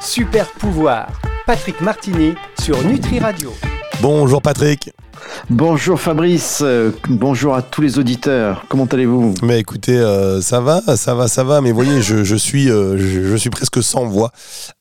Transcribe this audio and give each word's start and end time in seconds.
Super 0.00 0.46
pouvoir. 0.52 1.08
Patrick 1.46 1.80
Martini 1.82 2.34
sur 2.62 2.82
Nutri 2.84 3.18
Radio. 3.18 3.52
Bonjour 4.00 4.40
Patrick. 4.40 4.90
Bonjour 5.50 6.00
Fabrice, 6.00 6.60
euh, 6.62 6.90
bonjour 7.08 7.54
à 7.54 7.62
tous 7.62 7.82
les 7.82 7.98
auditeurs. 7.98 8.64
Comment 8.68 8.86
allez-vous? 8.86 9.34
Mais 9.42 9.60
écoutez, 9.60 9.98
euh, 9.98 10.40
ça 10.40 10.60
va, 10.60 10.80
ça 10.96 11.14
va, 11.14 11.28
ça 11.28 11.44
va. 11.44 11.60
Mais 11.60 11.72
voyez, 11.72 12.00
je, 12.00 12.36
suis, 12.36 12.70
euh, 12.70 12.96
je, 12.96 13.36
suis 13.36 13.50
presque 13.50 13.82
sans 13.82 14.06
voix 14.06 14.32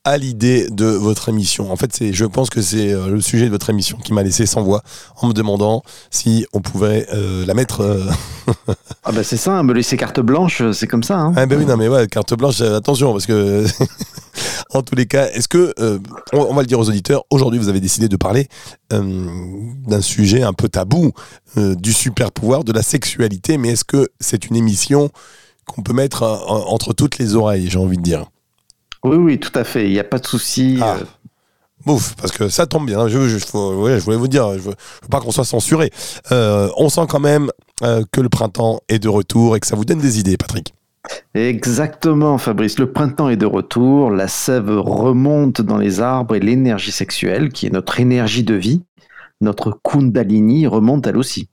à 0.10 0.18
l'idée 0.18 0.68
de 0.70 0.86
votre 0.86 1.30
émission. 1.30 1.72
En 1.72 1.76
fait, 1.76 1.94
c'est, 1.96 2.14
je 2.14 2.26
pense 2.26 2.50
que 2.50 2.62
c'est 2.62 2.94
le 2.94 3.22
sujet 3.22 3.46
de 3.46 3.52
votre 3.52 3.70
émission 3.70 3.98
qui 3.98 4.14
m'a 4.14 4.24
laissé 4.24 4.46
sans 4.46 4.62
voix 4.62 4.82
en 5.22 5.28
me 5.28 5.34
demandant 5.34 5.84
si 6.10 6.46
on 6.54 6.62
pouvait 6.62 7.08
la 7.46 7.54
mettre. 7.54 8.08
ah 9.04 9.12
ben 9.12 9.24
c'est 9.24 9.38
ça, 9.38 9.54
hein, 9.58 9.64
me 9.64 9.74
laisser 9.74 9.98
carte 9.98 10.20
blanche, 10.20 10.64
c'est 10.72 10.88
comme 10.88 11.04
ça. 11.04 11.20
Hein. 11.20 11.34
Ah 11.36 11.46
ben 11.46 11.60
oui, 11.60 11.66
non 11.66 11.78
mais 11.78 11.88
ouais, 11.88 12.08
carte 12.08 12.34
blanche, 12.34 12.62
attention 12.62 13.12
parce 13.12 13.26
que 13.26 13.66
en 14.74 14.82
tous 14.82 14.96
les 14.96 15.06
cas, 15.06 15.28
est-ce 15.30 15.48
que, 15.48 15.74
on, 16.34 16.54
va 16.54 16.62
le 16.62 16.68
dire 16.68 16.80
aux 16.80 16.90
auditeurs, 16.90 17.24
aujourd'hui 17.30 17.60
vous 17.60 17.70
avez 17.70 17.80
décidé 17.80 18.08
de 18.08 18.18
parler 18.18 18.48
d'un 18.90 20.02
sujet 20.02 20.42
un 20.42 20.54
peu 20.54 20.70
tabou 20.70 21.14
euh, 21.58 21.76
du 21.76 21.94
super 21.94 22.32
pouvoir, 22.32 22.64
de 22.64 22.72
la 22.72 22.84
sexualité, 22.84 23.58
mais 23.58 23.70
est-ce 23.70 23.84
que 23.84 24.10
c'est 24.20 24.46
une 24.46 24.56
émission 24.56 25.10
qu'on 25.66 25.82
peut 25.82 25.94
mettre 25.94 26.24
euh, 26.24 26.36
entre 26.46 26.94
toutes 26.94 27.18
les 27.18 27.36
oreilles, 27.36 27.70
j'ai 27.70 27.80
envie 27.80 27.98
de 27.98 28.04
dire? 28.04 28.26
Oui, 29.04 29.16
oui, 29.16 29.40
tout 29.40 29.52
à 29.56 29.64
fait, 29.64 29.88
il 29.88 29.92
n'y 29.92 30.00
a 30.00 30.04
pas 30.04 30.20
de 30.20 30.26
souci. 30.26 30.80
Ah. 30.82 30.98
Euh. 31.88 31.98
parce 32.18 32.32
que 32.32 32.50
ça 32.50 32.68
tombe 32.68 32.86
bien. 32.86 33.08
Je, 33.08 33.28
je, 33.28 33.46
voulais 33.48 34.18
vous 34.18 34.28
dire, 34.28 34.54
je 34.54 34.60
veux, 34.60 34.72
veux 34.72 35.08
pas 35.10 35.22
qu'on 35.22 35.32
soit 35.32 35.46
censuré. 35.46 35.92
on 36.32 36.90
sent 36.90 37.06
quand 37.10 37.20
même 37.20 37.52
que 37.82 38.22
le 38.22 38.30
printemps 38.30 38.82
est 38.90 39.00
de 39.00 39.10
retour 39.10 39.56
et 39.56 39.60
que 39.60 39.68
ça 39.68 39.76
vous 39.76 39.86
donne 39.86 40.00
des 40.00 40.20
idées, 40.20 40.38
Patrick. 40.38 40.74
Exactement, 41.34 42.38
Fabrice. 42.38 42.80
Le 42.80 42.92
printemps 42.92 43.30
est 43.30 43.38
de 43.38 43.46
retour, 43.46 44.12
la 44.12 44.28
sève 44.28 44.70
remonte 44.70 45.62
dans 45.62 45.78
les 45.78 46.02
arbres 46.02 46.36
et 46.36 46.40
l'énergie 46.40 46.92
sexuelle, 46.92 47.50
qui 47.50 47.68
est 47.68 47.72
notre 47.72 48.00
énergie 48.00 48.44
de 48.44 48.56
vie, 48.56 48.82
notre 49.42 49.80
Kundalini 49.84 50.68
remonte 50.68 51.08
elle 51.08 51.18
aussi. 51.18 51.50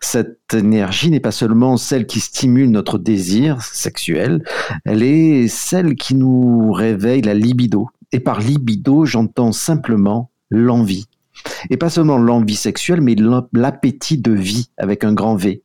Cette 0.00 0.54
énergie 0.54 1.10
n'est 1.10 1.20
pas 1.20 1.32
seulement 1.32 1.76
celle 1.76 2.06
qui 2.06 2.20
stimule 2.20 2.70
notre 2.70 2.98
désir 2.98 3.62
sexuel, 3.62 4.44
elle 4.84 5.02
est 5.02 5.48
celle 5.48 5.94
qui 5.94 6.14
nous 6.14 6.72
réveille 6.72 7.22
la 7.22 7.34
libido. 7.34 7.88
Et 8.12 8.20
par 8.20 8.40
libido, 8.40 9.04
j'entends 9.04 9.52
simplement 9.52 10.30
l'envie. 10.50 11.06
Et 11.70 11.76
pas 11.76 11.90
seulement 11.90 12.18
l'envie 12.18 12.56
sexuelle, 12.56 13.00
mais 13.00 13.16
l'appétit 13.52 14.18
de 14.18 14.32
vie 14.32 14.70
avec 14.78 15.04
un 15.04 15.12
grand 15.12 15.36
V. 15.36 15.62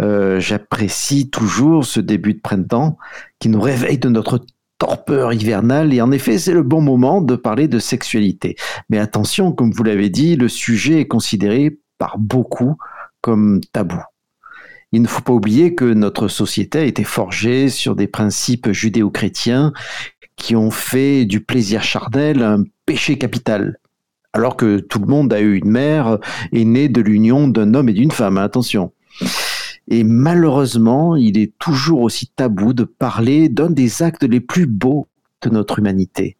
Euh, 0.00 0.40
j'apprécie 0.40 1.30
toujours 1.30 1.86
ce 1.86 2.00
début 2.00 2.34
de 2.34 2.40
printemps 2.40 2.98
qui 3.38 3.48
nous 3.48 3.60
réveille 3.60 3.98
de 3.98 4.08
notre 4.08 4.44
torpeur 4.78 5.32
hivernale 5.32 5.92
et 5.92 6.00
en 6.00 6.12
effet 6.12 6.38
c'est 6.38 6.52
le 6.52 6.62
bon 6.62 6.80
moment 6.80 7.20
de 7.20 7.34
parler 7.34 7.66
de 7.66 7.78
sexualité. 7.78 8.56
Mais 8.90 8.98
attention, 8.98 9.52
comme 9.52 9.72
vous 9.72 9.82
l'avez 9.82 10.08
dit, 10.08 10.36
le 10.36 10.48
sujet 10.48 11.00
est 11.00 11.08
considéré 11.08 11.78
par 11.98 12.18
beaucoup 12.18 12.76
comme 13.20 13.60
tabou. 13.72 14.00
Il 14.92 15.02
ne 15.02 15.08
faut 15.08 15.22
pas 15.22 15.32
oublier 15.32 15.74
que 15.74 15.84
notre 15.84 16.28
société 16.28 16.78
a 16.78 16.84
été 16.84 17.04
forgée 17.04 17.68
sur 17.68 17.94
des 17.94 18.06
principes 18.06 18.70
judéo-chrétiens 18.70 19.72
qui 20.36 20.56
ont 20.56 20.70
fait 20.70 21.24
du 21.26 21.40
plaisir 21.40 21.82
charnel 21.82 22.42
un 22.42 22.64
péché 22.86 23.18
capital. 23.18 23.78
Alors 24.32 24.56
que 24.56 24.78
tout 24.78 24.98
le 24.98 25.06
monde 25.06 25.32
a 25.32 25.40
eu 25.40 25.56
une 25.56 25.70
mère 25.70 26.18
et 26.52 26.64
né 26.64 26.88
de 26.88 27.00
l'union 27.00 27.48
d'un 27.48 27.74
homme 27.74 27.88
et 27.88 27.92
d'une 27.92 28.10
femme, 28.10 28.38
attention. 28.38 28.92
Et 29.88 30.04
malheureusement, 30.04 31.16
il 31.16 31.38
est 31.38 31.52
toujours 31.58 32.00
aussi 32.00 32.28
tabou 32.28 32.72
de 32.72 32.84
parler 32.84 33.48
d'un 33.48 33.70
des 33.70 34.02
actes 34.02 34.24
les 34.24 34.40
plus 34.40 34.66
beaux 34.66 35.08
de 35.42 35.50
notre 35.50 35.78
humanité. 35.78 36.36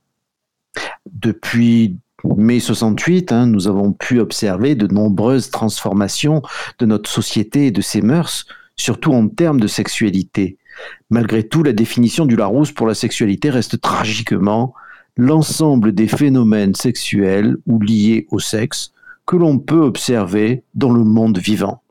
Depuis 1.10 1.96
mai 2.24 2.60
68, 2.60 3.32
hein, 3.32 3.46
nous 3.46 3.68
avons 3.68 3.92
pu 3.92 4.20
observer 4.20 4.74
de 4.74 4.86
nombreuses 4.92 5.50
transformations 5.50 6.42
de 6.78 6.86
notre 6.86 7.10
société 7.10 7.66
et 7.66 7.70
de 7.70 7.80
ses 7.80 8.02
mœurs, 8.02 8.46
surtout 8.76 9.12
en 9.12 9.28
termes 9.28 9.60
de 9.60 9.66
sexualité. 9.66 10.58
Malgré 11.10 11.42
tout, 11.42 11.62
la 11.62 11.72
définition 11.72 12.26
du 12.26 12.36
Larousse 12.36 12.72
pour 12.72 12.86
la 12.86 12.94
sexualité 12.94 13.50
reste 13.50 13.80
tragiquement 13.80 14.74
l'ensemble 15.16 15.92
des 15.92 16.06
phénomènes 16.06 16.74
sexuels 16.74 17.56
ou 17.66 17.80
liés 17.80 18.26
au 18.30 18.38
sexe 18.38 18.92
que 19.26 19.36
l'on 19.36 19.58
peut 19.58 19.82
observer 19.82 20.62
dans 20.74 20.92
le 20.92 21.04
monde 21.04 21.38
vivant. 21.38 21.82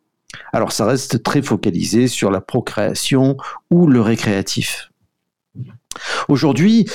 Alors 0.53 0.71
ça 0.71 0.85
reste 0.85 1.23
très 1.23 1.41
focalisé 1.41 2.07
sur 2.07 2.31
la 2.31 2.41
procréation 2.41 3.37
ou 3.69 3.87
le 3.87 4.01
récréatif. 4.01 4.91
Aujourd'hui, 6.27 6.87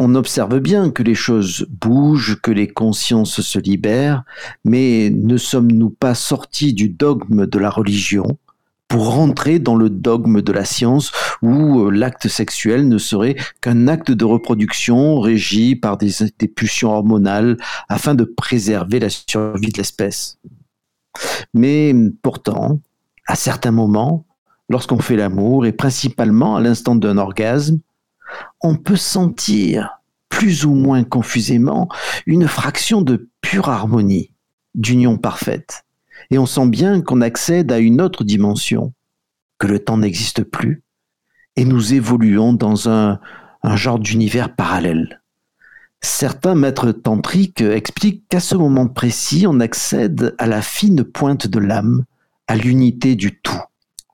on 0.00 0.14
observe 0.14 0.60
bien 0.60 0.90
que 0.90 1.02
les 1.02 1.16
choses 1.16 1.66
bougent, 1.68 2.40
que 2.40 2.52
les 2.52 2.68
consciences 2.68 3.40
se 3.40 3.58
libèrent, 3.58 4.22
mais 4.64 5.10
ne 5.12 5.36
sommes-nous 5.36 5.90
pas 5.90 6.14
sortis 6.14 6.72
du 6.72 6.88
dogme 6.88 7.46
de 7.46 7.58
la 7.58 7.68
religion 7.68 8.38
pour 8.86 9.12
rentrer 9.12 9.58
dans 9.58 9.74
le 9.74 9.90
dogme 9.90 10.40
de 10.40 10.52
la 10.52 10.64
science 10.64 11.10
où 11.42 11.80
euh, 11.80 11.90
l'acte 11.90 12.28
sexuel 12.28 12.88
ne 12.88 12.96
serait 12.96 13.34
qu'un 13.60 13.88
acte 13.88 14.12
de 14.12 14.24
reproduction 14.24 15.18
régi 15.18 15.74
par 15.74 15.98
des, 15.98 16.12
des 16.38 16.48
pulsions 16.48 16.90
hormonales 16.90 17.56
afin 17.88 18.14
de 18.14 18.24
préserver 18.24 19.00
la 19.00 19.10
survie 19.10 19.72
de 19.72 19.78
l'espèce. 19.78 20.38
Mais 21.52 21.92
pourtant, 22.22 22.80
à 23.26 23.34
certains 23.34 23.72
moments, 23.72 24.24
lorsqu'on 24.68 25.00
fait 25.00 25.16
l'amour, 25.16 25.66
et 25.66 25.72
principalement 25.72 26.54
à 26.54 26.60
l'instant 26.60 26.94
d'un 26.94 27.18
orgasme, 27.18 27.80
on 28.60 28.76
peut 28.76 28.96
sentir, 28.96 30.00
plus 30.28 30.64
ou 30.64 30.74
moins 30.74 31.04
confusément, 31.04 31.88
une 32.26 32.48
fraction 32.48 33.02
de 33.02 33.28
pure 33.40 33.68
harmonie, 33.68 34.32
d'union 34.74 35.18
parfaite. 35.18 35.84
Et 36.30 36.38
on 36.38 36.46
sent 36.46 36.68
bien 36.68 37.00
qu'on 37.00 37.20
accède 37.20 37.72
à 37.72 37.78
une 37.78 38.00
autre 38.00 38.24
dimension, 38.24 38.92
que 39.58 39.66
le 39.66 39.78
temps 39.78 39.98
n'existe 39.98 40.44
plus, 40.44 40.82
et 41.56 41.64
nous 41.64 41.94
évoluons 41.94 42.52
dans 42.52 42.88
un, 42.88 43.20
genre 43.74 43.98
d'univers 43.98 44.54
parallèle. 44.54 45.20
Certains 46.00 46.54
maîtres 46.54 46.92
tantriques 46.92 47.60
expliquent 47.60 48.28
qu'à 48.28 48.38
ce 48.38 48.54
moment 48.54 48.86
précis, 48.86 49.46
on 49.48 49.58
accède 49.58 50.34
à 50.38 50.46
la 50.46 50.62
fine 50.62 51.02
pointe 51.02 51.48
de 51.48 51.58
l'âme, 51.58 52.04
à 52.46 52.54
l'unité 52.54 53.16
du 53.16 53.40
tout. 53.40 53.60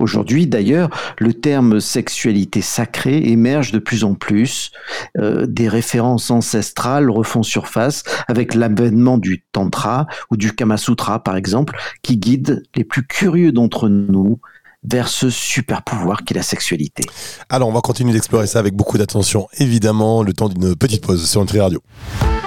Aujourd'hui, 0.04 0.46
d'ailleurs, 0.46 0.90
le 1.16 1.32
terme 1.32 1.80
sexualité 1.80 2.60
sacrée 2.60 3.26
émerge 3.30 3.72
de 3.72 3.78
plus 3.78 4.04
en 4.04 4.12
plus. 4.12 4.70
Euh, 5.16 5.46
des 5.46 5.66
références 5.66 6.30
ancestrales 6.30 7.10
refont 7.10 7.42
surface 7.42 8.02
avec 8.28 8.54
l'avènement 8.54 9.16
du 9.16 9.42
Tantra 9.52 10.06
ou 10.30 10.36
du 10.36 10.54
Kama 10.54 10.76
Sutra, 10.76 11.24
par 11.24 11.36
exemple, 11.36 11.74
qui 12.02 12.18
guident 12.18 12.62
les 12.76 12.84
plus 12.84 13.06
curieux 13.06 13.50
d'entre 13.50 13.88
nous 13.88 14.40
vers 14.86 15.08
ce 15.08 15.30
super 15.30 15.80
pouvoir 15.80 16.22
qu'est 16.24 16.34
la 16.34 16.42
sexualité. 16.42 17.04
Alors, 17.48 17.70
on 17.70 17.72
va 17.72 17.80
continuer 17.80 18.12
d'explorer 18.12 18.46
ça 18.46 18.58
avec 18.58 18.74
beaucoup 18.74 18.98
d'attention, 18.98 19.48
évidemment, 19.56 20.22
le 20.22 20.34
temps 20.34 20.50
d'une 20.50 20.76
petite 20.76 21.02
pause 21.02 21.26
sur 21.26 21.40
Nutri 21.40 21.60
Radio. 21.60 21.80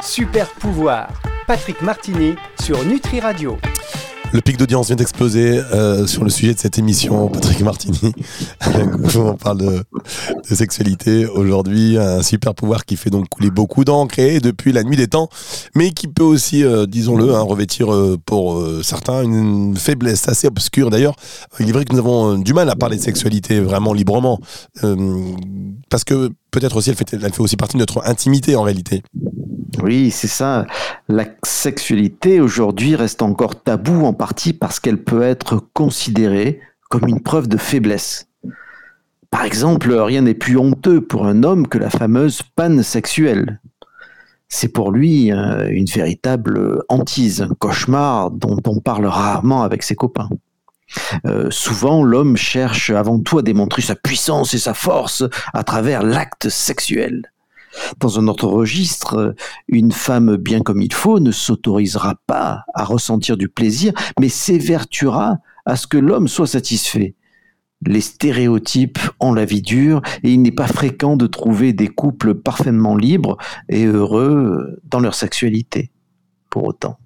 Super 0.04 0.48
pouvoir, 0.54 1.10
Patrick 1.48 1.82
Martini 1.82 2.36
sur 2.62 2.86
Nutri 2.86 3.20
Radio. 3.20 3.58
Le 4.34 4.42
pic 4.42 4.58
d'audience 4.58 4.88
vient 4.88 4.98
d'exploser 4.98 5.60
euh, 5.74 6.06
sur 6.06 6.24
le 6.24 6.30
sujet 6.30 6.54
de 6.54 6.60
cette 6.60 6.78
émission, 6.78 7.30
Patrick 7.30 7.62
Martini. 7.62 8.14
on 9.16 9.36
parle 9.36 9.58
de, 9.60 9.84
sexualité 10.54 11.26
aujourd'hui, 11.26 11.98
un 11.98 12.22
super 12.22 12.54
pouvoir 12.54 12.86
qui 12.86 12.98
fait 12.98 13.10
donc 13.10 13.30
couler 13.30 13.50
beaucoup 13.52 13.86
d'encre 13.86 14.20
et 14.20 14.40
depuis 14.40 14.74
la 14.74 14.84
nuit 14.84 14.98
des 14.98 15.08
temps, 15.08 15.30
mais 15.76 15.92
qui 15.92 16.08
peut 16.08 16.24
aussi, 16.24 16.64
euh, 16.64 16.86
disons-le, 16.86 17.34
hein, 17.34 17.42
revêtir 17.42 17.94
euh, 17.94 18.18
pour 18.26 18.62
certains 18.84 19.24
une 19.24 19.78
faiblesse 19.78 20.28
assez 20.28 20.48
obscure. 20.48 20.90
D'ailleurs, 20.90 21.16
il 21.60 21.70
est 21.70 21.72
vrai 21.72 21.86
que 21.86 21.94
nous 21.94 22.00
avons 22.00 22.38
du 22.38 22.54
mal 22.54 22.70
à 22.70 22.76
parler 22.76 22.98
de 22.98 23.02
sexualité 23.02 23.62
vraiment 23.62 23.94
librement, 23.94 24.40
parce 25.90 26.04
que 26.04 26.32
peut-être 26.52 26.76
aussi 26.76 26.90
elle 26.90 26.96
fait, 26.96 27.14
elle 27.14 27.34
fait 27.34 27.42
aussi 27.42 27.56
partie 27.56 27.76
de 27.76 27.80
notre 27.80 28.06
intimité 28.06 28.56
en 28.56 28.64
réalité. 28.64 29.04
Oui, 29.82 30.12
c'est 30.12 30.28
ça. 30.28 30.66
La 31.08 31.26
sexualité 31.44 32.40
aujourd'hui 32.42 32.96
reste 32.96 33.22
encore 33.22 33.62
tabou 33.62 34.06
en 34.06 34.14
partie 34.14 34.54
parce 34.54 34.80
qu'elle 34.80 35.04
peut 35.04 35.24
être 35.24 35.64
considérée 35.74 36.62
comme 36.90 37.08
une 37.08 37.22
preuve 37.22 37.48
de 37.48 37.58
faiblesse. 37.58 38.28
Par 39.30 39.44
exemple, 39.44 39.92
rien 39.94 40.22
n'est 40.22 40.34
plus 40.34 40.58
honteux 40.58 41.02
pour 41.02 41.26
un 41.26 41.44
homme 41.44 41.68
que 41.68 41.78
la 41.78 41.90
fameuse 41.90 42.42
panne 42.56 42.82
sexuelle. 42.82 43.60
C'est 44.50 44.70
pour 44.70 44.92
lui 44.92 45.32
euh, 45.32 45.68
une 45.70 45.86
véritable 45.86 46.82
hantise, 46.88 47.42
un 47.42 47.54
cauchemar 47.60 48.32
dont 48.32 48.62
on 48.66 48.80
parle 48.80 49.06
rarement 49.06 49.64
avec 49.64 49.84
ses 49.84 49.96
copains. 49.96 50.30
Euh, 51.26 51.52
souvent, 51.52 52.04
l'homme 52.04 52.38
cherche 52.38 52.90
avant 52.90 53.20
tout 53.20 53.40
à 53.40 53.42
démontrer 53.42 53.82
sa 53.82 53.96
puissance 53.96 54.54
et 54.54 54.58
sa 54.58 54.74
force 54.74 55.26
à 55.54 55.64
travers 55.64 56.04
l'acte 56.04 56.48
sexuel. 56.48 57.30
Dans 58.00 58.20
un 58.20 58.28
autre 58.28 58.48
registre, 58.48 59.36
une 59.68 59.92
femme 59.92 60.36
bien 60.38 60.62
comme 60.62 60.82
il 60.82 60.94
faut 60.94 61.20
ne 61.20 61.32
s'autorisera 61.32 62.16
pas 62.28 62.64
à 62.74 62.84
ressentir 62.84 63.38
du 63.38 63.50
plaisir, 63.50 63.94
mais 64.20 64.30
s'évertuera 64.30 65.38
à 65.66 65.76
ce 65.76 65.88
que 65.88 65.98
l'homme 65.98 66.28
soit 66.28 66.48
satisfait. 66.48 67.16
Les 67.86 68.02
stéréotypes 68.02 69.00
ont 69.20 69.34
la 69.34 69.46
vie 69.46 69.62
dure 69.62 70.02
et 70.24 70.32
il 70.32 70.42
n'est 70.42 70.52
pas 70.52 70.68
fréquent 70.68 71.16
de 71.16 71.28
trouver 71.28 71.74
des 71.74 71.88
couples 71.88 72.34
parfaitement 72.34 72.96
libres 72.96 73.38
et 73.70 73.86
heureux 73.86 74.80
dans 74.86 75.00
leur 75.00 75.14
sexualité. 75.14 75.92
Pour 76.50 76.66
autant. 76.66 76.98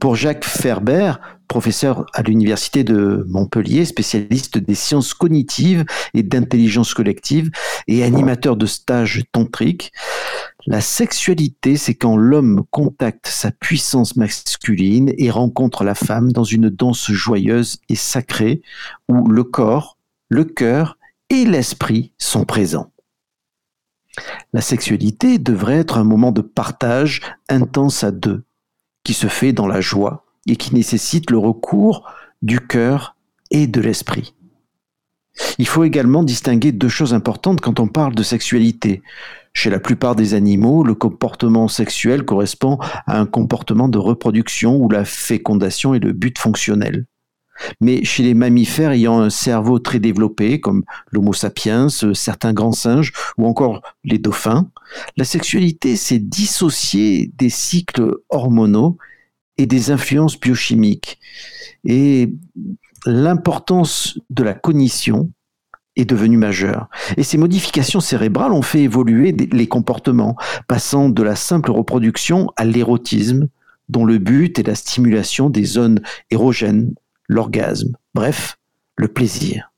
Pour 0.00 0.16
Jacques 0.16 0.44
Ferber, 0.44 1.12
professeur 1.48 2.06
à 2.14 2.22
l'université 2.22 2.84
de 2.84 3.24
Montpellier, 3.28 3.84
spécialiste 3.84 4.58
des 4.58 4.74
sciences 4.74 5.14
cognitives 5.14 5.84
et 6.14 6.22
d'intelligence 6.22 6.94
collective 6.94 7.50
et 7.86 8.04
animateur 8.04 8.56
de 8.56 8.66
stages 8.66 9.24
tantriques, 9.32 9.92
la 10.66 10.82
sexualité, 10.82 11.78
c'est 11.78 11.94
quand 11.94 12.18
l'homme 12.18 12.62
contacte 12.70 13.28
sa 13.28 13.50
puissance 13.50 14.16
masculine 14.16 15.14
et 15.16 15.30
rencontre 15.30 15.82
la 15.82 15.94
femme 15.94 16.30
dans 16.30 16.44
une 16.44 16.68
danse 16.68 17.10
joyeuse 17.10 17.78
et 17.88 17.94
sacrée 17.94 18.60
où 19.08 19.28
le 19.28 19.44
corps, 19.44 19.96
le 20.28 20.44
cœur 20.44 20.98
et 21.30 21.46
l'esprit 21.46 22.12
sont 22.18 22.44
présents. 22.44 22.92
La 24.52 24.60
sexualité 24.60 25.38
devrait 25.38 25.78
être 25.78 25.96
un 25.96 26.04
moment 26.04 26.32
de 26.32 26.42
partage 26.42 27.22
intense 27.48 28.04
à 28.04 28.10
deux, 28.10 28.44
qui 29.04 29.14
se 29.14 29.28
fait 29.28 29.54
dans 29.54 29.66
la 29.66 29.80
joie 29.80 30.27
et 30.48 30.56
qui 30.56 30.74
nécessite 30.74 31.30
le 31.30 31.38
recours 31.38 32.10
du 32.42 32.60
cœur 32.60 33.16
et 33.50 33.66
de 33.66 33.80
l'esprit. 33.80 34.34
Il 35.58 35.68
faut 35.68 35.84
également 35.84 36.22
distinguer 36.22 36.72
deux 36.72 36.88
choses 36.88 37.14
importantes 37.14 37.60
quand 37.60 37.80
on 37.80 37.86
parle 37.86 38.14
de 38.14 38.22
sexualité. 38.22 39.02
Chez 39.52 39.70
la 39.70 39.80
plupart 39.80 40.16
des 40.16 40.34
animaux, 40.34 40.84
le 40.84 40.94
comportement 40.94 41.68
sexuel 41.68 42.24
correspond 42.24 42.78
à 43.06 43.18
un 43.18 43.26
comportement 43.26 43.88
de 43.88 43.98
reproduction 43.98 44.76
où 44.76 44.88
la 44.88 45.04
fécondation 45.04 45.94
est 45.94 46.00
le 46.00 46.12
but 46.12 46.38
fonctionnel. 46.38 47.06
Mais 47.80 48.04
chez 48.04 48.22
les 48.22 48.34
mammifères 48.34 48.92
ayant 48.92 49.20
un 49.20 49.30
cerveau 49.30 49.80
très 49.80 49.98
développé, 49.98 50.60
comme 50.60 50.84
l'Homo 51.10 51.32
sapiens, 51.32 51.88
certains 51.88 52.52
grands 52.52 52.72
singes 52.72 53.12
ou 53.36 53.46
encore 53.46 53.82
les 54.04 54.18
dauphins, 54.18 54.70
la 55.16 55.24
sexualité 55.24 55.96
s'est 55.96 56.20
dissociée 56.20 57.32
des 57.36 57.50
cycles 57.50 58.14
hormonaux 58.28 58.96
et 59.58 59.66
des 59.66 59.90
influences 59.90 60.38
biochimiques. 60.38 61.18
Et 61.84 62.32
l'importance 63.04 64.18
de 64.30 64.42
la 64.42 64.54
cognition 64.54 65.30
est 65.96 66.04
devenue 66.04 66.36
majeure. 66.36 66.88
Et 67.16 67.24
ces 67.24 67.38
modifications 67.38 68.00
cérébrales 68.00 68.52
ont 68.52 68.62
fait 68.62 68.82
évoluer 68.82 69.32
les 69.32 69.66
comportements, 69.66 70.36
passant 70.68 71.08
de 71.08 71.22
la 71.22 71.36
simple 71.36 71.72
reproduction 71.72 72.48
à 72.56 72.64
l'érotisme, 72.64 73.48
dont 73.88 74.04
le 74.04 74.18
but 74.18 74.58
est 74.58 74.66
la 74.66 74.74
stimulation 74.74 75.50
des 75.50 75.64
zones 75.64 76.00
érogènes, 76.30 76.94
l'orgasme, 77.26 77.96
bref, 78.14 78.58
le 78.96 79.08
plaisir. 79.08 79.72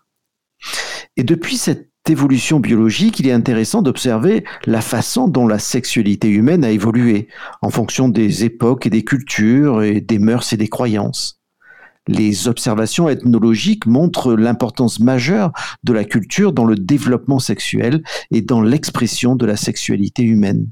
Et 1.17 1.25
depuis 1.25 1.57
cette 1.57 1.90
évolution 2.11 2.61
biologique, 2.61 3.21
il 3.21 3.29
est 3.29 3.33
intéressant 3.33 3.83
d'observer 3.83 4.45
la 4.67 4.81
façon 4.81 5.29
dont 5.29 5.47
la 5.47 5.59
sexualité 5.59 6.29
humaine 6.29 6.65
a 6.65 6.71
évolué 6.71 7.29
en 7.63 7.71
fonction 7.71 8.09
des 8.09 8.45
époques 8.45 8.87
et 8.87 8.91
des 8.91 9.05
cultures 9.05 9.83
et 9.83 10.01
des 10.01 10.19
mœurs 10.19 10.53
et 10.53 10.57
des 10.57 10.69
croyances. 10.69 11.41
Les 12.09 12.49
observations 12.49 13.09
ethnologiques 13.09 13.87
montrent 13.87 14.35
l'importance 14.35 15.01
majeure 15.01 15.53
de 15.85 15.93
la 15.93 16.05
culture 16.05 16.53
dans 16.53 16.65
le 16.65 16.75
développement 16.75 17.39
sexuel 17.39 18.03
et 18.31 18.43
dans 18.43 18.63
l'expression 18.63 19.37
de 19.37 19.47
la 19.47 19.57
sexualité 19.57 20.23
humaine. 20.23 20.67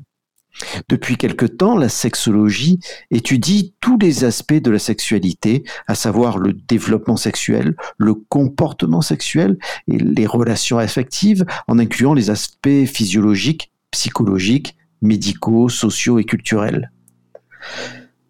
Depuis 0.89 1.17
quelque 1.17 1.47
temps, 1.47 1.77
la 1.77 1.89
sexologie 1.89 2.81
étudie 3.11 3.75
tous 3.81 3.99
les 3.99 4.25
aspects 4.25 4.55
de 4.55 4.71
la 4.71 4.79
sexualité, 4.79 5.65
à 5.87 5.95
savoir 5.95 6.39
le 6.39 6.53
développement 6.53 7.17
sexuel, 7.17 7.77
le 7.97 8.15
comportement 8.15 9.01
sexuel 9.01 9.59
et 9.87 9.99
les 9.99 10.27
relations 10.27 10.79
affectives, 10.79 11.45
en 11.69 11.79
incluant 11.79 12.15
les 12.15 12.31
aspects 12.31 12.87
physiologiques, 12.87 13.73
psychologiques, 13.91 14.77
médicaux, 15.01 15.69
sociaux 15.69 16.19
et 16.19 16.25
culturels. 16.25 16.91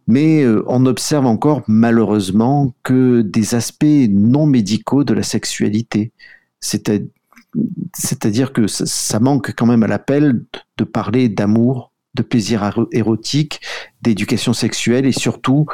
Mais 0.06 0.42
euh, 0.42 0.64
on 0.66 0.86
observe 0.86 1.26
encore 1.26 1.62
malheureusement 1.68 2.74
que 2.82 3.20
des 3.20 3.54
aspects 3.54 3.84
non 4.10 4.46
médicaux 4.46 5.04
de 5.04 5.12
la 5.14 5.22
sexualité. 5.22 6.12
C'est-à-dire 6.60 8.52
que 8.52 8.66
ça 8.66 9.20
manque 9.20 9.52
quand 9.54 9.66
même 9.66 9.82
à 9.82 9.86
l'appel 9.86 10.44
de 10.78 10.84
parler 10.84 11.28
d'amour, 11.28 11.92
de 12.14 12.22
plaisir 12.22 12.86
érotique, 12.92 13.60
d'éducation 14.02 14.52
sexuelle 14.52 15.06
et 15.06 15.12
surtout 15.12 15.66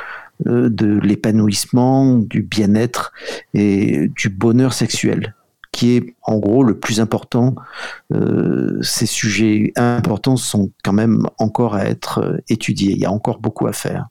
euh, 0.47 0.69
de 0.69 0.99
l'épanouissement, 0.99 2.17
du 2.17 2.43
bien-être 2.43 3.13
et 3.55 4.09
du 4.17 4.29
bonheur 4.29 4.73
sexuel 4.73 5.35
qui 5.75 5.97
est 5.97 6.15
en 6.23 6.39
gros 6.39 6.63
le 6.63 6.79
plus 6.79 7.01
important. 7.01 7.57
Euh, 8.13 8.79
ces 8.81 9.07
sujets 9.07 9.73
importants 9.77 10.37
sont 10.37 10.71
quand 10.85 10.93
même 10.93 11.27
encore 11.39 11.75
à 11.75 11.85
être 11.87 12.21
euh, 12.21 12.39
étudiés. 12.49 12.93
Il 12.93 12.99
y 12.99 13.05
a 13.05 13.11
encore 13.11 13.41
beaucoup 13.41 13.67
à 13.67 13.73
faire. 13.73 14.07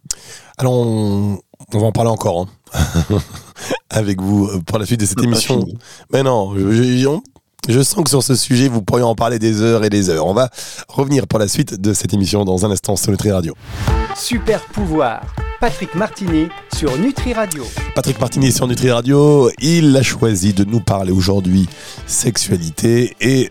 Alors, 0.57 0.73
on, 0.73 1.39
va 1.71 1.79
en 1.79 1.93
parler 1.93 2.09
encore 2.09 2.49
hein. 2.73 3.19
avec 3.89 4.21
vous 4.21 4.61
pour 4.63 4.77
la 4.77 4.85
suite 4.85 4.99
de 4.99 5.05
cette 5.05 5.23
émission. 5.23 5.65
Mais 6.11 6.21
non, 6.21 6.53
je, 6.53 6.69
je 6.71 7.07
sens 7.83 8.03
que 8.03 8.09
sur 8.09 8.23
ce 8.23 8.35
sujet, 8.35 8.67
vous 8.67 8.81
pourriez 8.81 9.03
en 9.03 9.15
parler 9.15 9.39
des 9.39 9.61
heures 9.61 9.83
et 9.83 9.89
des 9.89 10.09
heures. 10.09 10.25
On 10.25 10.33
va 10.33 10.49
revenir 10.87 11.27
pour 11.27 11.39
la 11.39 11.47
suite 11.47 11.79
de 11.79 11.93
cette 11.93 12.13
émission 12.13 12.43
dans 12.43 12.65
un 12.65 12.71
instant 12.71 12.95
sur 12.95 13.11
Nutri 13.11 13.31
Radio. 13.31 13.53
Super 14.15 14.61
pouvoir. 14.65 15.21
Patrick 15.59 15.95
Martini 15.95 16.47
sur 16.75 16.97
Nutri 16.97 17.33
Radio. 17.33 17.63
Patrick 17.95 18.19
Martini 18.19 18.51
sur 18.51 18.67
Nutri 18.67 18.91
Radio, 18.91 19.49
il 19.61 19.95
a 19.95 20.03
choisi 20.03 20.53
de 20.53 20.65
nous 20.65 20.81
parler 20.81 21.13
aujourd'hui 21.13 21.69
sexualité 22.05 23.15
et 23.21 23.49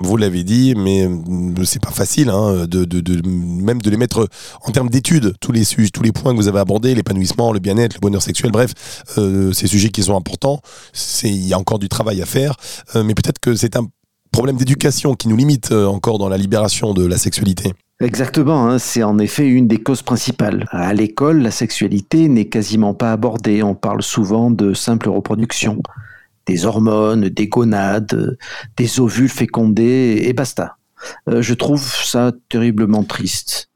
vous 0.00 0.16
l'avez 0.16 0.42
dit, 0.44 0.74
mais 0.76 1.06
euh, 1.06 1.64
c'est 1.64 1.82
pas 1.82 1.90
facile, 1.90 2.30
hein, 2.30 2.66
de, 2.66 2.86
même 3.28 3.82
de 3.82 3.90
les 3.90 3.96
mettre 3.96 4.28
en 4.62 4.72
termes 4.72 4.88
d'études, 4.88 5.34
tous 5.40 5.52
les 5.52 5.64
sujets, 5.64 5.90
tous 5.90 6.02
les 6.02 6.12
points 6.12 6.32
que 6.32 6.36
vous 6.36 6.48
avez 6.48 6.58
abordés, 6.58 6.94
l'épanouissement, 6.94 7.52
le 7.52 7.60
bien-être, 7.60 7.94
le 7.94 8.00
bonheur 8.00 8.22
sexuel, 8.22 8.50
bref, 8.50 8.72
euh, 9.18 9.52
ces 9.52 9.66
sujets 9.66 9.90
qui 9.90 10.02
sont 10.02 10.16
importants. 10.16 10.60
Il 11.22 11.46
y 11.46 11.52
a 11.52 11.58
encore 11.58 11.78
du 11.78 11.88
travail 11.88 12.22
à 12.22 12.26
faire, 12.26 12.54
euh, 12.96 13.04
mais 13.04 13.14
peut-être 13.14 13.38
que 13.38 13.54
c'est 13.54 13.76
un 13.76 13.86
problème 14.32 14.56
d'éducation 14.56 15.14
qui 15.14 15.28
nous 15.28 15.36
limite 15.36 15.72
encore 15.72 16.18
dans 16.18 16.28
la 16.28 16.38
libération 16.38 16.94
de 16.94 17.04
la 17.04 17.18
sexualité. 17.18 17.72
Exactement, 18.00 18.68
hein, 18.68 18.78
c'est 18.78 19.02
en 19.02 19.18
effet 19.18 19.46
une 19.46 19.66
des 19.66 19.78
causes 19.78 20.02
principales. 20.02 20.66
À 20.70 20.94
l'école, 20.94 21.42
la 21.42 21.50
sexualité 21.50 22.28
n'est 22.28 22.46
quasiment 22.46 22.94
pas 22.94 23.12
abordée, 23.12 23.62
on 23.62 23.74
parle 23.74 24.02
souvent 24.02 24.50
de 24.50 24.72
simple 24.72 25.10
reproduction 25.10 25.82
des 26.46 26.66
hormones, 26.66 27.28
des 27.28 27.48
gonades, 27.48 28.38
des 28.76 29.00
ovules 29.00 29.28
fécondés, 29.28 30.22
et 30.24 30.32
basta. 30.32 30.76
Euh, 31.28 31.42
je 31.42 31.54
trouve 31.54 31.82
ça 31.82 32.32
terriblement 32.48 33.04
triste. 33.04 33.70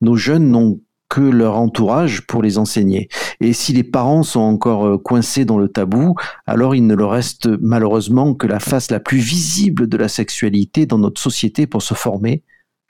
Nos 0.00 0.16
jeunes 0.16 0.50
n'ont 0.50 0.80
que 1.08 1.20
leur 1.20 1.56
entourage 1.56 2.26
pour 2.26 2.42
les 2.42 2.58
enseigner. 2.58 3.08
Et 3.40 3.52
si 3.52 3.72
les 3.72 3.84
parents 3.84 4.22
sont 4.22 4.40
encore 4.40 4.86
euh, 4.86 4.98
coincés 4.98 5.44
dans 5.44 5.58
le 5.58 5.68
tabou, 5.68 6.16
alors 6.46 6.74
il 6.74 6.86
ne 6.86 6.94
leur 6.94 7.10
reste 7.10 7.48
malheureusement 7.60 8.34
que 8.34 8.46
la 8.46 8.60
face 8.60 8.90
la 8.90 9.00
plus 9.00 9.18
visible 9.18 9.88
de 9.88 9.96
la 9.96 10.08
sexualité 10.08 10.86
dans 10.86 10.98
notre 10.98 11.20
société 11.20 11.66
pour 11.66 11.82
se 11.82 11.94
former, 11.94 12.42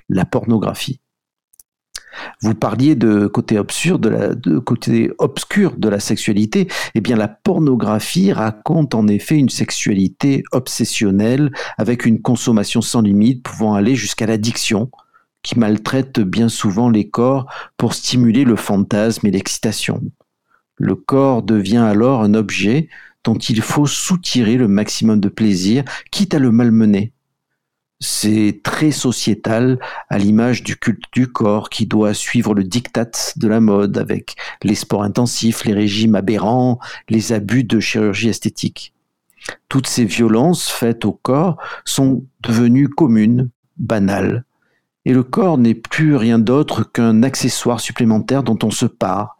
la 0.08 0.24
pornographie. 0.24 1.00
Vous 2.42 2.54
parliez 2.54 2.94
de 2.94 3.26
côté 3.26 3.58
obscur 3.58 3.98
de 3.98 4.08
la 4.08 4.28
côté 4.60 5.10
obscur 5.18 5.74
de 5.76 5.88
la 5.88 6.00
sexualité. 6.00 6.68
Eh 6.94 7.00
bien, 7.00 7.16
la 7.16 7.28
pornographie 7.28 8.32
raconte 8.32 8.94
en 8.94 9.08
effet 9.08 9.36
une 9.36 9.48
sexualité 9.48 10.42
obsessionnelle 10.52 11.50
avec 11.78 12.06
une 12.06 12.20
consommation 12.20 12.80
sans 12.80 13.00
limite 13.00 13.42
pouvant 13.42 13.74
aller 13.74 13.94
jusqu'à 13.94 14.26
l'addiction, 14.26 14.90
qui 15.42 15.58
maltraite 15.58 16.20
bien 16.20 16.48
souvent 16.48 16.90
les 16.90 17.08
corps 17.08 17.46
pour 17.76 17.94
stimuler 17.94 18.44
le 18.44 18.56
fantasme 18.56 19.26
et 19.26 19.30
l'excitation. 19.30 20.02
Le 20.76 20.94
corps 20.94 21.42
devient 21.42 21.76
alors 21.78 22.22
un 22.22 22.34
objet 22.34 22.88
dont 23.24 23.36
il 23.36 23.60
faut 23.60 23.86
soutirer 23.86 24.56
le 24.56 24.68
maximum 24.68 25.20
de 25.20 25.28
plaisir, 25.28 25.84
quitte 26.10 26.34
à 26.34 26.38
le 26.38 26.52
malmener. 26.52 27.12
C'est 27.98 28.60
très 28.62 28.90
sociétal, 28.90 29.78
à 30.10 30.18
l'image 30.18 30.62
du 30.62 30.76
culte 30.76 31.04
du 31.12 31.28
corps 31.28 31.70
qui 31.70 31.86
doit 31.86 32.12
suivre 32.12 32.54
le 32.54 32.62
diktat 32.62 33.10
de 33.36 33.48
la 33.48 33.60
mode 33.60 33.96
avec 33.96 34.36
les 34.62 34.74
sports 34.74 35.02
intensifs, 35.02 35.64
les 35.64 35.72
régimes 35.72 36.14
aberrants, 36.14 36.78
les 37.08 37.32
abus 37.32 37.64
de 37.64 37.80
chirurgie 37.80 38.28
esthétique. 38.28 38.92
Toutes 39.68 39.86
ces 39.86 40.04
violences 40.04 40.68
faites 40.68 41.04
au 41.06 41.12
corps 41.12 41.56
sont 41.84 42.26
devenues 42.40 42.88
communes, 42.88 43.48
banales, 43.78 44.44
et 45.06 45.12
le 45.12 45.22
corps 45.22 45.56
n'est 45.56 45.74
plus 45.74 46.16
rien 46.16 46.38
d'autre 46.38 46.82
qu'un 46.82 47.22
accessoire 47.22 47.80
supplémentaire 47.80 48.42
dont 48.42 48.58
on 48.62 48.70
se 48.70 48.86
part. 48.86 49.36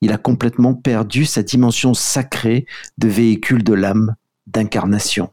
Il 0.00 0.12
a 0.12 0.18
complètement 0.18 0.74
perdu 0.74 1.24
sa 1.24 1.42
dimension 1.42 1.94
sacrée 1.94 2.66
de 2.98 3.08
véhicule 3.08 3.64
de 3.64 3.72
l'âme, 3.72 4.14
d'incarnation. 4.46 5.30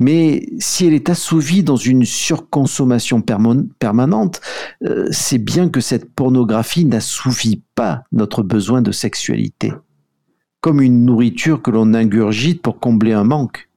Mais 0.00 0.46
si 0.58 0.86
elle 0.86 0.94
est 0.94 1.10
assouvie 1.10 1.62
dans 1.62 1.76
une 1.76 2.04
surconsommation 2.04 3.22
permanente, 3.22 4.40
euh, 4.84 5.08
c'est 5.10 5.38
bien 5.38 5.68
que 5.68 5.80
cette 5.80 6.12
pornographie 6.14 6.84
n'assouvit 6.84 7.62
pas 7.74 8.04
notre 8.12 8.42
besoin 8.42 8.82
de 8.82 8.92
sexualité. 8.92 9.72
comme 10.60 10.80
une 10.82 11.04
nourriture 11.04 11.62
que 11.62 11.70
l'on 11.70 11.94
ingurgite 11.94 12.62
pour 12.62 12.80
combler 12.80 13.12
un 13.12 13.22
manque. 13.22 13.68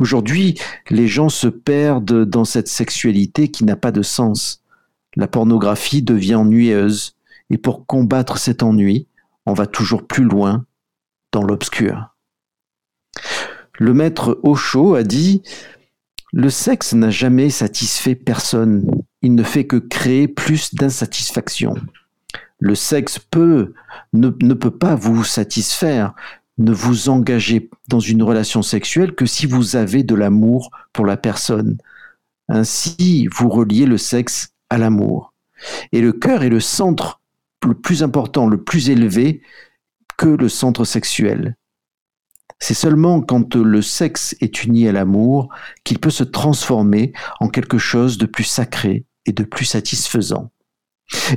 Aujourd'hui, 0.00 0.58
les 0.90 1.06
gens 1.06 1.28
se 1.28 1.46
perdent 1.46 2.24
dans 2.24 2.44
cette 2.44 2.66
sexualité 2.66 3.48
qui 3.48 3.64
n'a 3.64 3.76
pas 3.76 3.92
de 3.92 4.02
sens. 4.02 4.62
La 5.14 5.28
pornographie 5.28 6.02
devient 6.02 6.34
ennuyeuse, 6.34 7.14
et 7.50 7.58
pour 7.58 7.86
combattre 7.86 8.38
cet 8.38 8.62
ennui, 8.62 9.06
on 9.46 9.54
va 9.54 9.66
toujours 9.66 10.06
plus 10.06 10.24
loin 10.24 10.64
dans 11.32 11.42
l'obscur. 11.42 12.14
Le 13.78 13.94
maître 13.94 14.38
Osho 14.42 14.94
a 14.94 15.04
dit 15.04 15.42
Le 16.32 16.50
sexe 16.50 16.94
n'a 16.94 17.10
jamais 17.10 17.48
satisfait 17.48 18.16
personne, 18.16 18.90
il 19.22 19.34
ne 19.34 19.42
fait 19.42 19.66
que 19.66 19.76
créer 19.76 20.26
plus 20.28 20.74
d'insatisfaction. 20.74 21.76
Le 22.58 22.74
sexe 22.74 23.20
peut, 23.20 23.74
ne, 24.12 24.30
ne 24.42 24.54
peut 24.54 24.76
pas 24.76 24.96
vous 24.96 25.22
satisfaire, 25.22 26.14
ne 26.58 26.72
vous 26.72 27.08
engagez 27.08 27.70
dans 27.86 28.00
une 28.00 28.22
relation 28.22 28.62
sexuelle 28.62 29.14
que 29.14 29.26
si 29.26 29.46
vous 29.46 29.76
avez 29.76 30.02
de 30.02 30.16
l'amour 30.16 30.72
pour 30.92 31.06
la 31.06 31.16
personne. 31.16 31.78
Ainsi, 32.48 33.28
vous 33.32 33.48
reliez 33.48 33.86
le 33.86 33.98
sexe 33.98 34.54
à 34.70 34.78
l'amour. 34.78 35.32
Et 35.92 36.00
le 36.00 36.12
cœur 36.12 36.42
est 36.42 36.48
le 36.48 36.60
centre 36.60 37.20
le 37.64 37.74
plus 37.74 38.02
important, 38.02 38.48
le 38.48 38.62
plus 38.62 38.90
élevé 38.90 39.40
que 40.16 40.28
le 40.28 40.48
centre 40.48 40.84
sexuel. 40.84 41.56
C'est 42.60 42.74
seulement 42.74 43.20
quand 43.20 43.54
le 43.54 43.82
sexe 43.82 44.36
est 44.40 44.64
uni 44.64 44.88
à 44.88 44.92
l'amour 44.92 45.48
qu'il 45.84 45.98
peut 45.98 46.10
se 46.10 46.24
transformer 46.24 47.12
en 47.40 47.48
quelque 47.48 47.78
chose 47.78 48.18
de 48.18 48.26
plus 48.26 48.44
sacré 48.44 49.04
et 49.26 49.32
de 49.32 49.44
plus 49.44 49.64
satisfaisant. 49.64 50.50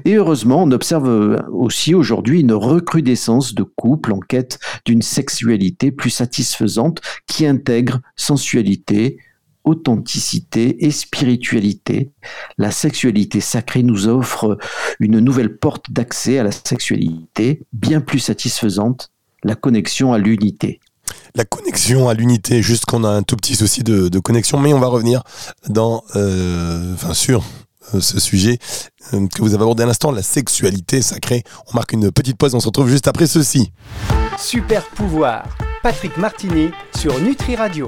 Et 0.04 0.16
heureusement, 0.16 0.64
on 0.64 0.72
observe 0.72 1.46
aussi 1.50 1.96
aujourd'hui 1.96 2.42
une 2.42 2.52
recrudescence 2.52 3.54
de 3.54 3.64
couples 3.64 4.12
en 4.12 4.20
quête 4.20 4.60
d'une 4.86 5.02
sexualité 5.02 5.92
plus 5.92 6.10
satisfaisante 6.10 7.02
qui 7.26 7.46
intègre 7.46 8.02
sensualité, 8.18 9.18
authenticité 9.64 10.86
et 10.86 10.92
spiritualité. 10.92 12.12
La 12.58 12.72
sexualité 12.72 13.40
sacrée 13.40 13.84
nous 13.84 14.10
offre 14.10 14.58
une 15.00 15.20
nouvelle 15.20 15.58
porte 15.58 15.90
d'accès 15.90 16.38
à 16.38 16.44
la 16.44 16.52
sexualité 16.52 17.62
bien 17.72 18.02
plus 18.02 18.20
satisfaisante, 18.20 19.12
la 19.44 19.56
connexion 19.56 20.12
à 20.12 20.18
l'unité. 20.18 20.81
La 21.36 21.46
connexion 21.46 22.10
à 22.10 22.14
l'unité, 22.14 22.62
juste 22.62 22.86
qu'on 22.86 23.04
a 23.04 23.10
un 23.10 23.24
tout 23.24 23.36
petit 23.38 23.56
souci 23.56 23.84
de, 23.84 24.20
connexion, 24.20 24.60
mais 24.60 24.74
on 24.74 24.80
va 24.80 24.88
revenir 24.88 25.24
dans, 25.68 26.04
euh, 26.16 26.94
enfin 26.94 27.14
sur 27.14 27.44
euh, 27.94 28.02
ce 28.02 28.20
sujet 28.20 28.60
euh, 29.14 29.28
que 29.28 29.42
vous 29.42 29.54
avez 29.54 29.64
abordé 29.64 29.84
à 29.84 29.86
l'instant, 29.86 30.12
la 30.12 30.24
sexualité 30.24 31.02
sacrée. 31.02 31.44
On 31.72 31.76
marque 31.76 31.94
une 31.94 32.12
petite 32.12 32.38
pause, 32.38 32.54
on 32.54 32.60
se 32.60 32.68
retrouve 32.68 32.90
juste 32.90 33.08
après 33.08 33.28
ceci. 33.28 33.72
Super 34.38 34.86
pouvoir, 34.90 35.46
Patrick 35.84 36.18
Martini 36.18 36.70
sur 36.98 37.20
Nutri 37.20 37.56
Radio. 37.56 37.88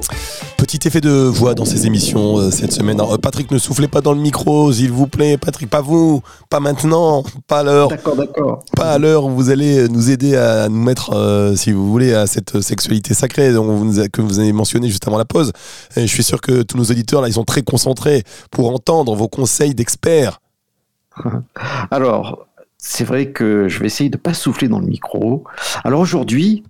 Petit 0.74 0.88
effet 0.88 1.02
de 1.02 1.12
voix 1.12 1.54
dans 1.54 1.66
ces 1.66 1.86
émissions 1.86 2.40
euh, 2.40 2.50
cette 2.50 2.72
semaine. 2.72 3.00
Patrick, 3.22 3.52
ne 3.52 3.60
soufflez 3.60 3.88
pas 3.88 4.02
dans 4.02 4.12
le 4.12 4.20
micro, 4.20 4.74
s'il 4.74 4.92
vous 4.92 5.06
plaît. 5.06 5.38
Patrick, 5.38 5.70
pas 5.70 5.82
vous, 5.82 6.24
pas 6.50 6.60
maintenant, 6.60 7.22
pas 7.46 7.60
à 7.60 7.64
l'heure. 7.64 7.90
D'accord, 7.90 8.16
d'accord. 8.16 8.66
Pas 8.76 8.94
à 8.94 8.98
l'heure 8.98 9.26
où 9.26 9.30
vous 9.30 9.52
allez 9.52 9.88
nous 9.88 10.10
aider 10.10 10.36
à 10.36 10.70
nous 10.70 10.82
mettre, 10.82 11.54
si 11.56 11.72
vous 11.72 11.92
voulez, 11.92 12.16
à 12.16 12.26
cette 12.26 12.60
sexualité 12.62 13.14
sacrée 13.14 13.52
que 14.12 14.22
vous 14.22 14.40
avez 14.40 14.52
mentionné 14.52 14.88
juste 14.88 15.08
avant 15.08 15.20
la 15.20 15.26
pause. 15.26 15.52
Et 15.96 16.08
je 16.08 16.12
suis 16.12 16.24
sûr 16.24 16.42
que 16.42 16.64
tous 16.64 16.76
nos 16.76 16.86
auditeurs, 16.86 17.22
là, 17.22 17.28
ils 17.28 17.34
sont 17.34 17.44
très 17.44 17.62
concentrés 17.62 18.24
pour 18.50 18.74
entendre 18.74 19.14
vos 19.14 19.28
conseils 19.28 19.76
d'experts. 19.76 20.42
Alors, 21.92 22.48
c'est 22.80 23.04
vrai 23.04 23.30
que 23.30 23.68
je 23.68 23.78
vais 23.78 23.86
essayer 23.86 24.10
de 24.10 24.18
ne 24.18 24.22
pas 24.22 24.34
souffler 24.34 24.70
dans 24.70 24.80
le 24.80 24.88
micro. 24.88 25.44
Alors 25.84 26.00
aujourd'hui, 26.00 26.64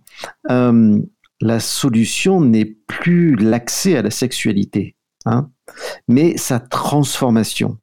euh, 0.52 1.00
la 1.44 1.60
solution 1.60 2.40
n'est 2.40 2.78
plus 2.88 3.36
l'accès 3.36 3.98
à 3.98 4.02
la 4.02 4.12
sexualité, 4.12 4.96
hein, 5.26 5.50
mais 6.08 6.38
sa 6.38 6.60
transformation. 6.62 7.78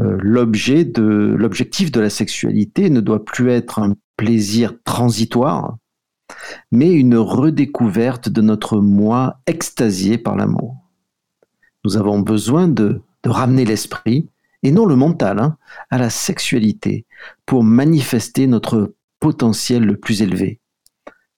Euh, 0.00 0.18
l'objet 0.20 0.84
de 0.84 1.36
l'objectif 1.38 1.92
de 1.92 2.00
la 2.00 2.10
sexualité 2.10 2.90
ne 2.90 3.00
doit 3.00 3.24
plus 3.24 3.50
être 3.50 3.78
un 3.78 3.94
plaisir 4.16 4.74
transitoire, 4.82 5.76
mais 6.72 6.92
une 6.92 7.16
redécouverte 7.16 8.28
de 8.28 8.40
notre 8.40 8.80
moi 8.80 9.40
extasié 9.46 10.18
par 10.18 10.34
l'amour. 10.34 10.76
Nous 11.84 11.96
avons 11.96 12.18
besoin 12.18 12.66
de, 12.66 13.00
ramener 13.24 13.64
l'esprit 13.64 14.28
et 14.62 14.70
non 14.70 14.86
le 14.86 14.94
mental, 14.94 15.40
hein, 15.40 15.56
à 15.90 15.98
la 15.98 16.10
sexualité, 16.10 17.06
pour 17.44 17.64
manifester 17.64 18.46
notre 18.46 18.94
potentiel 19.18 19.84
le 19.84 19.96
plus 19.96 20.22
élevé. 20.22 20.60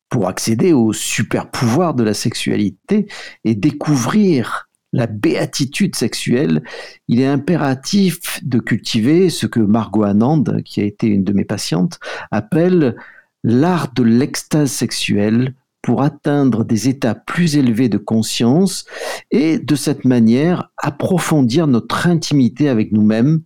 Pour 0.09 0.29
accéder 0.29 0.73
au 0.73 0.93
super 0.93 1.50
pouvoir 1.50 1.95
de 1.95 2.03
la 2.03 2.15
sexualité 2.15 3.07
et 3.45 3.55
découvrir 3.55 4.69
la 4.93 5.07
béatitude 5.07 5.95
sexuelle, 5.95 6.62
il 7.09 7.21
est 7.21 7.27
impératif 7.27 8.41
de 8.43 8.59
cultiver 8.59 9.29
ce 9.29 9.47
que 9.47 9.61
Margot 9.61 10.05
Anand, 10.05 10.45
qui 10.65 10.81
a 10.81 10.85
été 10.85 11.09
une 11.09 11.25
de 11.25 11.33
mes 11.33 11.45
patientes, 11.45 11.99
appelle 12.31 12.97
l'art 13.45 13.93
de 13.93 14.03
l'extase 14.03 14.71
sexuelle 14.71 15.55
pour 15.83 16.03
atteindre 16.03 16.65
des 16.65 16.88
états 16.88 17.15
plus 17.15 17.57
élevés 17.57 17.88
de 17.88 17.99
conscience 17.99 18.85
et 19.31 19.59
de 19.59 19.75
cette 19.75 20.05
manière 20.05 20.71
approfondir 20.77 21.67
notre 21.67 22.07
intimité 22.07 22.69
avec 22.69 22.93
nous-mêmes 22.93 23.43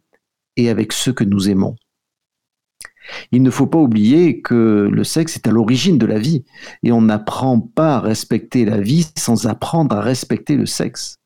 et 0.56 0.70
avec 0.70 0.92
ceux 0.92 1.12
que 1.12 1.24
nous 1.24 1.48
aimons. 1.50 1.76
Il 3.32 3.42
ne 3.42 3.50
faut 3.50 3.66
pas 3.66 3.78
oublier 3.78 4.40
que 4.40 4.88
le 4.90 5.04
sexe 5.04 5.36
est 5.36 5.46
à 5.46 5.50
l'origine 5.50 5.98
de 5.98 6.06
la 6.06 6.18
vie 6.18 6.44
et 6.82 6.92
on 6.92 7.02
n'apprend 7.02 7.60
pas 7.60 7.96
à 7.96 8.00
respecter 8.00 8.64
la 8.64 8.80
vie 8.80 9.08
sans 9.16 9.46
apprendre 9.46 9.96
à 9.96 10.00
respecter 10.00 10.56
le 10.56 10.66
sexe. 10.66 11.18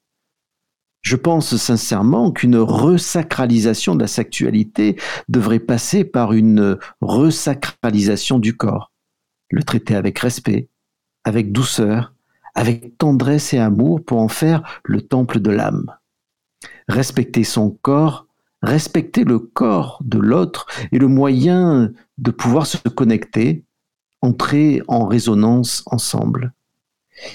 Je 1.02 1.14
pense 1.14 1.56
sincèrement 1.56 2.33
qu'une 2.33 2.56
resacralisation 2.56 3.95
de 3.95 4.00
la 4.00 4.09
sexualité 4.09 4.97
devrait 5.28 5.61
passer 5.61 6.04
par 6.04 6.33
une 6.33 6.78
resacralisation 7.00 8.40
du 8.40 8.56
corps, 8.56 8.90
le 9.50 9.62
traiter 9.62 9.95
avec 9.95 10.18
respect, 10.18 10.68
avec 11.23 11.52
douceur, 11.52 12.12
avec 12.56 12.99
tendresse 12.99 13.54
et 13.54 13.59
amour 13.59 14.04
pour 14.04 14.18
en 14.18 14.28
faire 14.28 14.80
le 14.83 15.00
temple 15.00 15.38
de 15.38 15.50
l'âme. 15.50 15.95
Respecter 16.88 17.45
son 17.45 17.71
corps, 17.71 18.25
respecter 18.66 19.25
le 19.25 19.38
corps 19.38 20.00
de 20.04 20.18
l'autre 20.18 20.66
est 20.92 20.99
le 20.99 21.08
moyen 21.08 21.92
de 22.18 22.30
pouvoir 22.30 22.66
se 22.66 22.76
connecter, 22.88 23.64
entrer 24.20 24.82
en 24.88 25.06
résonance 25.06 25.82
ensemble. 25.87 26.52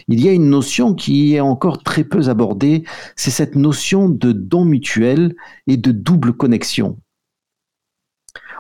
Il 0.08 0.24
y 0.24 0.30
a 0.30 0.34
une 0.34 0.50
notion 0.50 0.94
qui 0.94 1.36
est 1.36 1.40
encore 1.40 1.82
très 1.82 2.04
peu 2.04 2.30
abordée, 2.30 2.84
c'est 3.16 3.32
cette 3.32 3.56
notion 3.56 4.10
de 4.10 4.32
don 4.32 4.66
mutuel 4.66 5.36
et 5.68 5.78
de 5.78 5.92
double 5.92 6.34
connexion. 6.34 7.00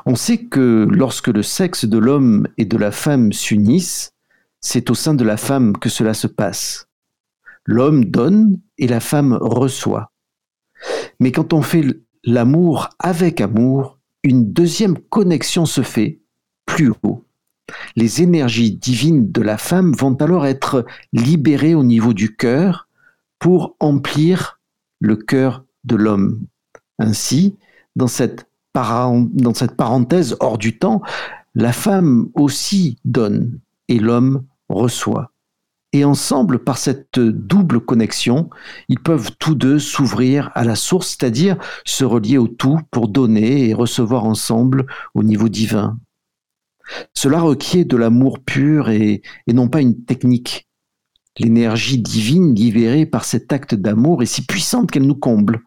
On 0.05 0.15
sait 0.15 0.45
que 0.45 0.87
lorsque 0.89 1.27
le 1.27 1.43
sexe 1.43 1.85
de 1.85 1.99
l'homme 1.99 2.47
et 2.57 2.65
de 2.65 2.77
la 2.77 2.91
femme 2.91 3.33
s'unissent, 3.33 4.13
c'est 4.59 4.89
au 4.89 4.95
sein 4.95 5.13
de 5.13 5.23
la 5.23 5.37
femme 5.37 5.77
que 5.77 5.89
cela 5.89 6.13
se 6.13 6.27
passe. 6.27 6.87
L'homme 7.65 8.05
donne 8.05 8.59
et 8.79 8.87
la 8.87 8.99
femme 8.99 9.37
reçoit. 9.39 10.11
Mais 11.19 11.31
quand 11.31 11.53
on 11.53 11.61
fait 11.61 11.85
l'amour 12.23 12.89
avec 12.99 13.41
amour, 13.41 13.97
une 14.23 14.51
deuxième 14.51 14.97
connexion 14.97 15.65
se 15.65 15.81
fait 15.81 16.19
plus 16.65 16.91
haut. 17.03 17.25
Les 17.95 18.21
énergies 18.21 18.71
divines 18.71 19.31
de 19.31 19.41
la 19.41 19.57
femme 19.57 19.93
vont 19.93 20.15
alors 20.15 20.45
être 20.45 20.85
libérées 21.13 21.75
au 21.75 21.83
niveau 21.83 22.13
du 22.13 22.35
cœur 22.35 22.87
pour 23.39 23.75
emplir 23.79 24.59
le 24.99 25.15
cœur 25.15 25.65
de 25.83 25.95
l'homme. 25.95 26.45
Ainsi, 26.99 27.55
dans 27.95 28.07
cette, 28.07 28.47
dans 28.75 29.53
cette 29.53 29.75
parenthèse 29.75 30.35
hors 30.39 30.57
du 30.57 30.77
temps, 30.77 31.01
la 31.55 31.73
femme 31.73 32.29
aussi 32.35 32.97
donne 33.03 33.59
et 33.87 33.99
l'homme 33.99 34.45
reçoit. 34.69 35.30
Et 35.93 36.05
ensemble, 36.05 36.59
par 36.59 36.77
cette 36.77 37.19
double 37.19 37.81
connexion, 37.81 38.49
ils 38.87 38.99
peuvent 38.99 39.31
tous 39.39 39.55
deux 39.55 39.77
s'ouvrir 39.77 40.49
à 40.55 40.63
la 40.63 40.75
source, 40.75 41.09
c'est-à-dire 41.09 41.57
se 41.85 42.05
relier 42.05 42.37
au 42.37 42.47
tout 42.47 42.79
pour 42.91 43.09
donner 43.09 43.67
et 43.67 43.73
recevoir 43.73 44.23
ensemble 44.23 44.85
au 45.13 45.23
niveau 45.23 45.49
divin. 45.49 45.99
Cela 47.13 47.41
requiert 47.41 47.85
de 47.85 47.97
l'amour 47.97 48.39
pur 48.39 48.89
et, 48.89 49.21
non 49.47 49.67
pas 49.67 49.81
une 49.81 50.03
technique. 50.05 50.67
L'énergie 51.37 51.97
divine 51.97 52.55
libérée 52.55 53.05
par 53.05 53.25
cet 53.25 53.51
acte 53.53 53.75
d'amour 53.75 54.23
est 54.23 54.27
si 54.27 54.45
puissante 54.45 54.91
qu'elle 54.91 55.07
nous 55.07 55.15
comble. 55.15 55.61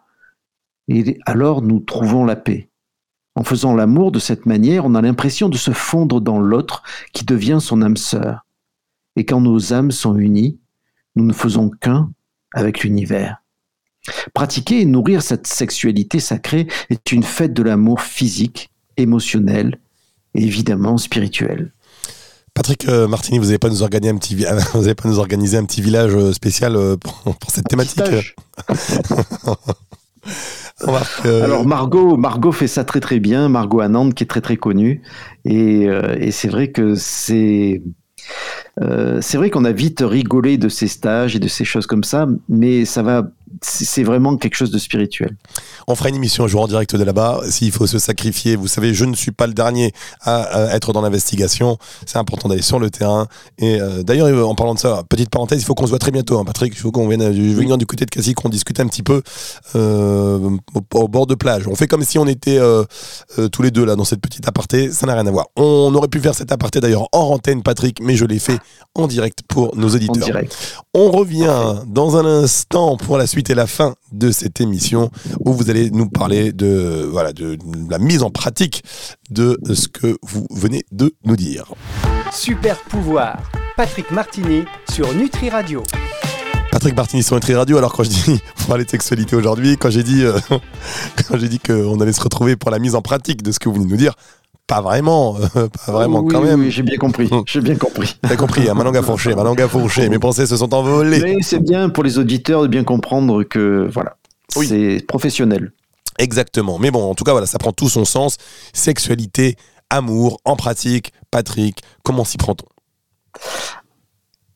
Et 0.88 1.19
alors 1.26 1.62
nous 1.62 1.81
trouvons 1.81 2.25
la 2.25 2.37
paix. 2.37 2.71
En 3.37 3.43
faisant 3.43 3.75
l'amour 3.75 4.12
de 4.12 4.19
cette 4.19 4.47
manière, 4.47 4.85
on 4.85 4.95
a 4.95 5.02
l'impression 5.02 5.49
de 5.49 5.57
se 5.57 5.73
fondre 5.73 6.21
dans 6.21 6.38
l'autre 6.38 6.83
qui 7.12 7.25
devient 7.25 7.59
son 7.61 7.83
âme 7.83 7.97
sœur. 7.97 8.45
Et 9.16 9.25
quand 9.25 9.40
nos 9.40 9.73
âmes 9.73 9.90
sont 9.90 10.16
unies, 10.16 10.59
nous 11.16 11.25
ne 11.25 11.33
faisons 11.33 11.71
qu'un 11.71 12.11
avec 12.52 12.83
l'univers. 12.83 13.38
Pratiquer 14.35 14.80
et 14.80 14.85
nourrir 14.85 15.23
cette 15.23 15.47
sexualité 15.47 16.21
sacrée 16.21 16.66
est 16.90 17.12
une 17.12 17.23
fête 17.23 17.54
de 17.54 17.62
l'amour 17.62 18.00
physique, 18.02 18.71
émotionnel 18.97 19.80
et 20.35 20.42
évidemment 20.42 20.99
spirituel. 20.99 21.73
Patrick 22.52 22.87
euh, 22.88 23.09
Martini, 23.09 23.38
vous 23.38 23.47
n'allez 23.47 23.59
pas 23.59 23.68
nous 23.68 23.83
organiser 23.83 24.11
un 24.11 24.18
petit, 24.18 24.37
vous 24.75 24.85
avez 24.85 24.94
pas 24.94 25.09
nous 25.09 25.18
organiser 25.18 25.56
un 25.56 25.64
petit 25.64 25.83
village 25.83 26.14
euh, 26.14 26.33
spécial 26.33 26.76
euh, 26.76 26.97
pour, 26.97 27.37
pour 27.37 27.50
cette 27.50 27.66
thématique? 27.66 28.00
Alors 31.25 31.66
Margot, 31.66 32.16
Margot 32.16 32.52
fait 32.52 32.66
ça 32.66 32.85
très 32.85 33.00
très 33.00 33.21
bien. 33.21 33.49
Margot 33.49 33.80
Anand 33.80 34.11
qui 34.11 34.25
est 34.25 34.26
très 34.26 34.40
très 34.40 34.56
connue 34.56 35.02
et, 35.44 35.83
et 36.18 36.30
c'est 36.30 36.49
vrai 36.49 36.73
que 36.73 36.94
c'est 36.94 37.83
c'est 39.21 39.37
vrai 39.37 39.50
qu'on 39.50 39.64
a 39.64 39.73
vite 39.73 40.02
rigolé 40.04 40.59
de 40.59 40.69
ces 40.69 40.88
stages 40.88 41.37
et 41.37 41.38
de 41.38 41.49
ces 41.49 41.64
choses 41.64 41.87
comme 41.87 42.04
ça, 42.04 42.26
mais 42.49 42.85
ça 42.85 43.02
va 43.02 43.28
c'est 43.62 44.02
vraiment 44.02 44.37
quelque 44.37 44.54
chose 44.54 44.70
de 44.70 44.78
spirituel. 44.78 45.37
On 45.87 45.94
fera 45.94 46.08
une 46.08 46.16
émission 46.16 46.44
un 46.44 46.49
jour 46.49 46.62
en 46.62 46.66
direct 46.66 46.96
de 46.96 47.04
là-bas. 47.04 47.42
S'il 47.49 47.73
faut 47.73 47.87
se 47.87 47.99
sacrifier, 47.99 48.56
vous 48.56 48.68
savez, 48.68 48.94
je 48.94 49.04
ne 49.04 49.14
suis 49.14 49.30
pas 49.30 49.46
le 49.46 49.52
dernier 49.52 49.92
à, 50.23 50.75
être 50.75 50.92
dans 50.92 51.02
l'investigation. 51.02 51.78
C'est 52.06 52.18
important 52.18 52.49
d'aller 52.49 52.62
sur 52.62 52.78
le 52.78 52.90
terrain. 52.90 53.26
Et 53.58 53.80
euh, 53.80 54.02
d'ailleurs, 54.02 54.28
euh, 54.28 54.42
en 54.44 54.54
parlant 54.54 54.75
de 54.75 54.78
ça, 54.78 55.02
petite 55.08 55.30
parenthèse, 55.30 55.61
il 55.61 55.64
faut 55.64 55.75
qu'on 55.75 55.84
se 55.84 55.90
voit 55.90 55.99
très 55.99 56.11
bientôt, 56.11 56.38
hein, 56.38 56.44
Patrick. 56.44 56.73
Il 56.75 56.78
faut 56.78 56.90
qu'on 56.90 57.08
vienne 57.08 57.32
du, 57.32 57.54
venir 57.54 57.78
du 57.78 57.87
côté 57.87 58.04
de 58.04 58.11
Cassis, 58.11 58.34
qu'on 58.34 58.49
discute 58.49 58.80
un 58.80 58.87
petit 58.87 59.02
peu 59.02 59.23
euh, 59.76 60.50
au, 60.94 61.08
bord 61.08 61.26
de 61.26 61.34
plage. 61.34 61.68
On 61.68 61.75
fait 61.75 61.87
comme 61.87 62.02
si 62.02 62.18
on 62.18 62.26
était 62.26 62.58
tous 63.52 63.62
les 63.62 63.70
deux 63.70 63.84
là 63.84 63.96
dans 63.96 64.04
cette 64.04 64.20
petite 64.20 64.46
aparté. 64.49 64.90
Ça 64.90 65.06
n'a 65.06 65.14
rien 65.14 65.26
à 65.26 65.30
voir. 65.30 65.46
On 65.56 65.94
aurait 65.94 66.08
pu 66.08 66.20
faire 66.20 66.34
cette 66.34 66.52
aparté 66.52 66.80
d'ailleurs 66.80 67.08
en 67.12 67.34
antenne, 67.34 67.62
Patrick, 67.62 68.00
mais 68.00 68.16
je 68.16 68.25
l'ai 68.25 68.38
fait 68.38 68.58
en 68.94 69.06
direct 69.06 69.40
pour 69.49 69.76
nos 69.76 69.88
auditeurs. 69.88 70.28
On 70.94 71.11
revient 71.11 71.82
dans 71.87 72.16
un 72.16 72.25
instant 72.25 72.96
pour 72.96 73.18
la 73.18 73.26
suite 73.26 73.43
et 73.50 73.54
la 73.54 73.66
fin 73.66 73.94
de 74.12 74.30
cette 74.30 74.60
émission 74.60 75.10
où 75.40 75.52
vous 75.52 75.70
allez 75.70 75.90
nous 75.90 76.08
parler 76.08 76.52
de, 76.52 77.08
voilà, 77.10 77.32
de 77.32 77.58
la 77.90 77.98
mise 77.98 78.22
en 78.22 78.30
pratique 78.30 78.82
de 79.30 79.58
ce 79.72 79.88
que 79.88 80.16
vous 80.22 80.46
venez 80.50 80.84
de 80.92 81.14
nous 81.24 81.36
dire. 81.36 81.72
Super 82.32 82.78
pouvoir, 82.82 83.42
Patrick 83.76 84.10
Martini 84.10 84.64
sur 84.90 85.12
Nutri 85.14 85.50
Radio. 85.50 85.82
Patrick 86.70 86.96
Martini 86.96 87.22
sur 87.22 87.36
Nutri 87.36 87.54
Radio. 87.54 87.78
Alors 87.78 87.92
quand 87.92 88.02
je 88.02 88.10
dis 88.10 88.40
on 88.62 88.64
parler 88.66 88.84
de 88.84 88.90
sexualité 88.90 89.36
aujourd'hui, 89.36 89.76
quand 89.76 89.90
j'ai 89.90 90.02
dit 90.02 90.24
euh, 90.24 90.38
quand 91.28 91.38
j'ai 91.38 91.48
dit 91.48 91.60
qu'on 91.60 92.00
allait 92.00 92.12
se 92.12 92.20
retrouver 92.20 92.56
pour 92.56 92.70
la 92.70 92.78
mise 92.78 92.94
en 92.94 93.02
pratique 93.02 93.42
de 93.42 93.52
ce 93.52 93.60
que 93.60 93.68
vous 93.68 93.76
venez 93.76 93.86
de 93.86 93.90
nous 93.90 93.96
dire, 93.96 94.14
pas 94.66 94.80
vraiment, 94.80 95.37
euh, 95.37 95.68
pas 95.87 95.92
vraiment 95.92 96.25
quand 96.25 96.40
même. 96.40 96.61
Oui, 96.61 96.71
j'ai 96.71 96.83
bien 96.83 96.97
compris. 96.97 97.28
J'ai 97.47 97.61
bien 97.61 97.76
compris. 97.76 98.16
T'as 98.23 98.37
compris, 98.37 98.68
hein, 98.68 98.75
ma 98.75 98.85
langue 98.85 98.97
a 98.97 99.02
fourché, 99.02 99.35
ma 99.35 99.44
langue 99.44 99.61
a 99.61 99.68
fourché, 99.68 100.09
mes 100.09 100.18
pensées 100.18 100.47
se 100.47 100.56
sont 100.56 100.73
envolées. 100.75 101.21
Mais 101.21 101.42
c'est 101.42 101.62
bien 101.62 101.88
pour 101.88 102.04
les 102.04 102.18
auditeurs 102.18 102.62
de 102.62 102.68
bien 102.68 102.85
comprendre 102.85 103.42
que 103.42 103.88
voilà, 103.92 104.16
c'est 104.49 105.04
professionnel. 105.06 105.73
Exactement. 106.18 106.78
Mais 106.78 106.90
bon, 106.90 107.11
en 107.11 107.14
tout 107.14 107.25
cas, 107.25 107.33
voilà, 107.33 107.47
ça 107.47 107.59
prend 107.59 107.73
tout 107.73 107.88
son 107.88 108.04
sens. 108.04 108.37
Sexualité, 108.73 109.56
amour, 109.90 110.40
en 110.44 110.56
pratique. 110.56 111.12
Patrick, 111.30 111.80
comment 112.02 112.25
s'y 112.25 112.37
prend-on? 112.37 112.66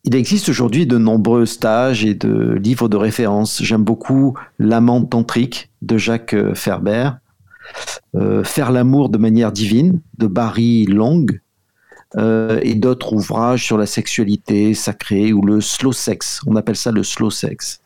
Il 0.05 0.15
existe 0.15 0.49
aujourd'hui 0.49 0.87
de 0.87 0.97
nombreux 0.97 1.45
stages 1.45 2.05
et 2.05 2.15
de 2.15 2.55
livres 2.55 2.89
de 2.89 2.97
référence. 2.97 3.63
J'aime 3.63 3.83
beaucoup 3.83 4.39
L'amant 4.59 5.05
tantrique 5.05 5.71
de 5.83 5.99
Jacques 5.99 6.37
Ferber 6.55 7.11
euh, 7.11 7.28
Faire 8.45 8.73
l'amour 8.73 9.11
de 9.11 9.19
manière 9.19 9.53
divine 9.53 10.01
de 10.17 10.27
Barry 10.27 10.87
Long 10.87 11.27
euh, 12.17 12.59
et 12.63 12.75
d'autres 12.75 13.13
ouvrages 13.13 13.65
sur 13.65 13.77
la 13.77 13.85
sexualité 13.85 14.73
sacrée 14.73 15.35
ou 15.35 15.43
le 15.43 15.61
slow 15.61 15.93
sex. 15.93 16.41
On 16.47 16.57
appelle 16.57 16.77
ça 16.77 16.91
le 16.91 17.03
slow 17.03 17.31
sex. 17.31 17.83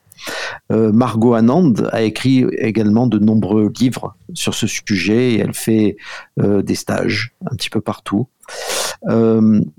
Euh, 0.71 0.93
Margot 0.93 1.35
Anand 1.35 1.73
a 1.91 2.03
écrit 2.03 2.47
également 2.59 3.09
de 3.09 3.19
nombreux 3.19 3.73
livres 3.81 4.15
sur 4.33 4.55
ce 4.55 4.69
sujet 4.69 5.33
et 5.33 5.39
elle 5.41 5.55
fait 5.55 5.97
des 6.39 6.75
stages 6.77 7.33
un 7.51 7.57
petit 7.57 7.71
peu 7.71 7.81
partout. 7.81 8.29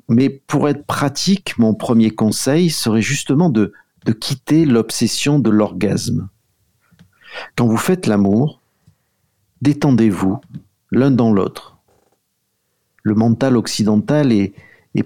mais 0.09 0.29
pour 0.29 0.67
être 0.67 0.85
pratique, 0.85 1.57
mon 1.57 1.73
premier 1.73 2.11
conseil 2.11 2.69
serait 2.69 3.01
justement 3.01 3.49
de 3.49 3.71
quitter 4.19 4.65
l'obsession 4.65 5.39
de 5.39 5.49
l'orgasme. 5.49 6.27
Quand 7.55 7.65
vous 7.65 7.77
faites 7.77 8.07
l'amour, 8.07 8.59
détendez-vous 9.63 10.41
l'un 10.91 11.09
dans 11.09 11.31
l'autre. 11.31 11.77
Le 13.01 13.15
mental 13.15 13.55
occidental 13.55 14.33
est, 14.33 14.53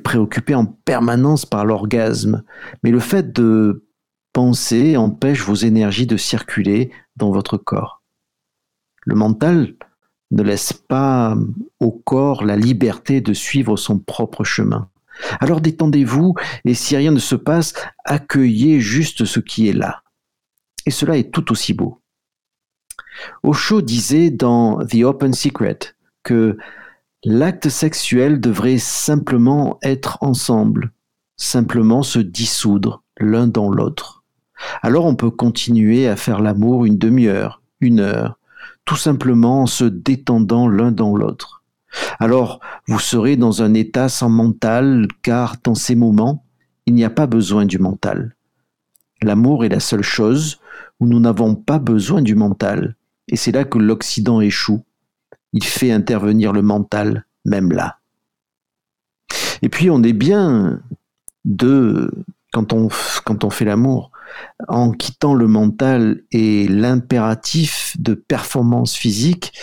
préoccupé 0.04 0.56
en 0.56 0.66
permanence 0.66 1.46
par 1.46 1.64
l'orgasme, 1.64 2.44
mais 2.84 2.92
le 2.92 3.00
fait 3.00 3.32
de 3.32 3.86
penser 4.34 4.98
empêche 4.98 5.44
vos 5.44 5.56
énergies 5.56 6.08
de 6.08 6.18
circuler 6.18 6.92
dans 7.16 7.32
votre 7.32 7.58
corps. 7.58 8.02
Le 9.06 9.16
mental 9.16 9.76
ne 10.32 10.44
laisse 10.44 10.74
pas 10.74 11.38
au 11.80 11.92
corps 11.92 12.44
la 12.44 12.58
liberté 12.58 13.22
de 13.22 13.34
suivre 13.34 13.78
son 13.78 14.00
propre 14.00 14.44
chemin. 14.44 14.90
Alors 15.40 15.62
détendez-vous 15.62 16.34
et 16.66 16.74
si 16.74 16.98
rien 16.98 17.12
ne 17.12 17.20
se 17.20 17.36
passe, 17.36 17.74
accueillez 18.06 18.82
juste 18.82 19.26
ce 19.26 19.40
qui 19.40 19.70
est 19.70 19.74
là. 19.74 20.04
Et 20.86 20.92
cela 20.92 21.16
est 21.18 21.32
tout 21.32 21.52
aussi 21.52 21.74
beau. 21.74 22.02
Osho 23.44 23.82
disait 23.82 24.30
dans 24.30 24.86
The 24.86 25.04
Open 25.04 25.34
Secret 25.34 25.80
que 26.24 26.58
l'acte 27.24 27.70
sexuel 27.70 28.40
devrait 28.40 28.78
simplement 28.78 29.80
être 29.82 30.18
ensemble, 30.22 30.92
simplement 31.36 32.04
se 32.04 32.20
dissoudre 32.20 33.04
l'un 33.20 33.48
dans 33.48 33.70
l'autre. 33.70 34.24
Alors 34.82 35.06
on 35.06 35.16
peut 35.16 35.32
continuer 35.32 36.08
à 36.08 36.16
faire 36.16 36.42
l'amour 36.42 36.86
une 36.86 36.98
demi-heure, 36.98 37.62
une 37.80 38.00
heure, 38.00 38.38
tout 38.86 38.96
simplement 38.96 39.64
en 39.64 39.68
se 39.68 39.86
détendant 39.86 40.68
l'un 40.68 40.92
dans 40.92 41.16
l'autre. 41.16 41.64
Alors 42.20 42.60
vous 42.88 43.00
serez 43.00 43.38
dans 43.38 43.62
un 43.62 43.74
état 43.74 44.10
sans 44.10 44.30
mental, 44.30 45.08
car 45.22 45.56
dans 45.64 45.76
ces 45.76 45.96
moments, 45.96 46.44
il 46.86 46.94
n'y 46.94 47.04
a 47.04 47.10
pas 47.10 47.28
besoin 47.28 47.66
du 47.66 47.80
mental. 47.80 48.36
L'amour 49.22 49.66
est 49.66 49.70
la 49.70 49.80
seule 49.80 50.04
chose 50.04 50.60
où 51.00 51.08
nous 51.08 51.20
n'avons 51.20 51.56
pas 51.56 51.80
besoin 51.80 52.22
du 52.22 52.36
mental. 52.36 52.96
Et 53.28 53.36
c'est 53.36 53.52
là 53.52 53.64
que 53.64 53.78
l'Occident 53.78 54.42
échoue. 54.42 54.84
Il 55.54 55.64
fait 55.64 55.92
intervenir 55.92 56.54
le 56.54 56.62
mental, 56.62 57.26
même 57.46 57.72
là. 57.72 58.00
Et 59.62 59.70
puis 59.70 59.90
on 59.90 60.04
est 60.04 60.14
bien 60.14 60.82
de, 61.46 62.12
quand 62.54 62.74
on, 62.74 62.90
quand 63.26 63.44
on 63.44 63.50
fait 63.50 63.66
l'amour, 63.66 64.12
en 64.68 64.92
quittant 64.92 65.34
le 65.34 65.48
mental 65.48 66.22
et 66.32 66.68
l'impératif 66.68 67.96
de 68.00 68.14
performance 68.14 68.96
physique, 68.96 69.54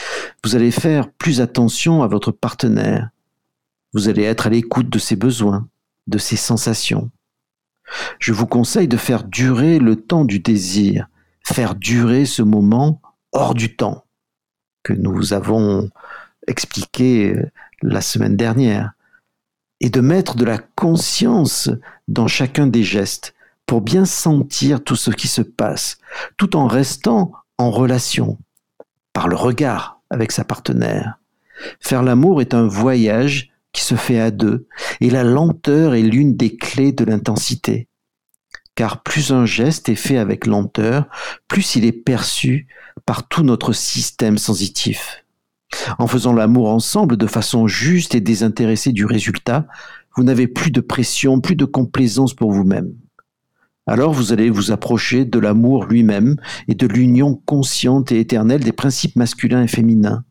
vous 0.43 0.57
allez 0.57 0.71
faire 0.71 1.11
plus 1.11 1.41
attention 1.41 2.03
à 2.03 2.07
votre 2.07 2.33
partenaire. 2.33 3.11
Vous 3.93 4.09
allez 4.09 4.23
être 4.23 4.47
à 4.47 4.51
l'écoute 4.51 4.89
de 4.89 4.99
ses 4.99 5.17
besoins, 5.17 5.69
de 6.07 6.19
ses 6.19 6.37
sensations. 6.37 7.11
Je 8.19 8.33
vous 8.33 8.47
conseille 8.47 8.89
de 8.89 8.97
faire 8.97 9.25
durer 9.25 9.79
le 9.79 9.97
temps 9.97 10.25
du 10.25 10.41
désir, 10.41 11.07
faire 11.43 11.75
durer 11.75 12.25
ce 12.25 12.43
moment 12.43 13.01
hors 13.35 13.55
du 13.55 13.77
temps 13.77 14.05
que 14.83 14.93
nous 14.93 15.33
avons 15.33 15.91
expliqué 16.47 17.35
euh, 17.35 17.51
la 17.83 18.01
semaine 18.01 18.37
dernière, 18.37 18.93
et 19.81 19.91
de 19.91 20.01
mettre 20.01 20.37
de 20.37 20.45
la 20.45 20.59
conscience 20.59 21.69
dans 22.09 22.29
chacun 22.29 22.67
des 22.67 22.85
gestes 22.85 23.35
pour 23.67 23.81
bien 23.81 24.05
sentir 24.05 24.83
tout 24.83 24.97
ce 24.97 25.11
qui 25.11 25.29
se 25.29 25.43
passe, 25.43 25.99
tout 26.37 26.57
en 26.57 26.67
restant 26.67 27.33
en 27.59 27.71
relation, 27.71 28.39
par 29.13 29.29
le 29.29 29.37
regard 29.37 30.01
avec 30.11 30.33
sa 30.33 30.45
partenaire. 30.45 31.19
Faire 31.81 32.03
l'amour 32.03 32.41
est 32.41 32.55
un 32.55 32.67
voyage 32.67 33.51
qui 33.73 33.83
se 33.83 33.95
fait 33.95 34.21
à 34.21 34.31
deux, 34.31 34.67
et 35.01 35.11
la 35.11 35.25
lenteur 35.25 35.95
est 35.95 36.03
l'une 36.03 36.37
des 36.37 36.57
clés 36.57 36.93
de 36.93 37.05
l'intensité 37.05 37.89
car 38.75 39.03
plus 39.03 39.33
un 39.33 39.47
geste 39.47 39.89
est 39.89 39.95
fait 39.95 40.19
avec 40.19 40.47
lenteur, 40.47 41.07
plus 41.49 41.77
il 41.77 41.85
est 41.85 41.93
perçu 41.93 42.67
par 43.07 43.29
tout 43.29 43.43
notre 43.43 43.73
système 43.73 44.39
sensitif. 44.39 45.25
En 45.99 46.07
faisant 46.07 46.33
l'amour 46.33 46.69
ensemble 46.69 47.17
de 47.17 47.27
façon 47.27 47.67
juste 47.67 48.15
et 48.15 48.21
désintéressée 48.21 48.93
du 48.93 49.05
résultat, 49.05 49.67
vous 50.17 50.23
n'avez 50.23 50.47
plus 50.47 50.71
de 50.71 50.81
pression, 50.81 51.41
plus 51.41 51.57
de 51.57 51.65
complaisance 51.65 52.35
pour 52.35 52.53
vous-même. 52.53 52.95
Alors 53.87 54.13
vous 54.13 54.33
allez 54.33 54.49
vous 54.49 54.73
approcher 54.73 55.25
de 55.25 55.39
l'amour 55.39 55.85
lui-même 55.85 56.37
et 56.69 56.75
de 56.75 56.87
l'union 56.87 57.35
consciente 57.35 58.13
et 58.13 58.21
éternelle 58.21 58.65
des 58.65 58.73
principes 58.73 59.17
masculins 59.17 59.63
et 59.63 59.69
féminins. 59.69 60.25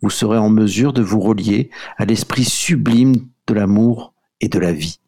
Vous 0.00 0.10
serez 0.10 0.38
en 0.38 0.48
mesure 0.48 0.94
de 0.94 1.02
vous 1.02 1.20
relier 1.20 1.70
à 1.98 2.06
l'esprit 2.06 2.44
sublime 2.44 3.16
de 3.46 3.54
l'amour 3.54 4.14
et 4.40 4.48
de 4.48 4.58
la 4.58 4.72
vie. 4.72 4.98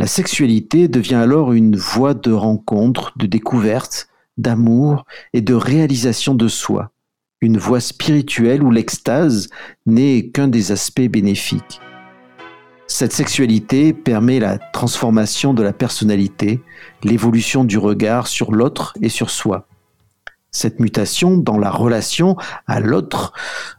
La 0.00 0.06
sexualité 0.06 0.86
devient 0.86 1.16
alors 1.16 1.52
une 1.52 1.74
voie 1.74 2.14
de 2.14 2.30
rencontre, 2.30 3.12
de 3.18 3.26
découverte, 3.26 4.06
d'amour 4.36 5.04
et 5.32 5.40
de 5.40 5.54
réalisation 5.54 6.36
de 6.36 6.46
soi, 6.46 6.92
une 7.40 7.58
voie 7.58 7.80
spirituelle 7.80 8.62
où 8.62 8.70
l'extase 8.70 9.48
n'est 9.86 10.30
qu'un 10.30 10.46
des 10.46 10.70
aspects 10.70 11.00
bénéfiques. 11.00 11.80
Cette 12.86 13.12
sexualité 13.12 13.92
permet 13.92 14.38
la 14.38 14.58
transformation 14.72 15.52
de 15.52 15.64
la 15.64 15.72
personnalité, 15.72 16.60
l'évolution 17.02 17.64
du 17.64 17.76
regard 17.76 18.28
sur 18.28 18.52
l'autre 18.52 18.94
et 19.02 19.08
sur 19.08 19.30
soi. 19.30 19.67
Cette 20.50 20.80
mutation 20.80 21.36
dans 21.36 21.58
la 21.58 21.70
relation 21.70 22.36
à 22.66 22.80
l'autre, 22.80 23.34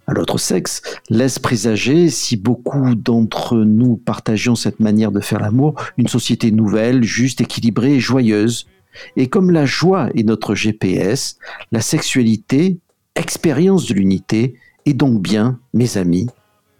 à 0.05 0.13
l'autre 0.13 0.37
sexe, 0.37 0.83
laisse 1.09 1.39
présager, 1.39 2.09
si 2.09 2.37
beaucoup 2.37 2.93
d'entre 2.93 3.57
nous 3.57 3.97
partagions 3.97 4.53
cette 4.53 4.79
manière 4.79 5.11
de 5.11 5.19
faire 5.19 5.39
l'amour, 5.39 5.75
une 5.97 6.07
société 6.07 6.51
nouvelle, 6.51 7.03
juste, 7.03 7.41
équilibrée 7.41 7.95
et 7.95 7.99
joyeuse. 7.99 8.67
Et 9.15 9.27
comme 9.27 9.49
la 9.49 9.65
joie 9.65 10.09
est 10.15 10.23
notre 10.23 10.53
GPS, 10.53 11.37
la 11.71 11.81
sexualité, 11.81 12.77
expérience 13.15 13.87
de 13.87 13.95
l'unité, 13.95 14.53
est 14.85 14.93
donc 14.93 15.21
bien, 15.21 15.59
mes 15.73 15.97
amis, 15.97 16.27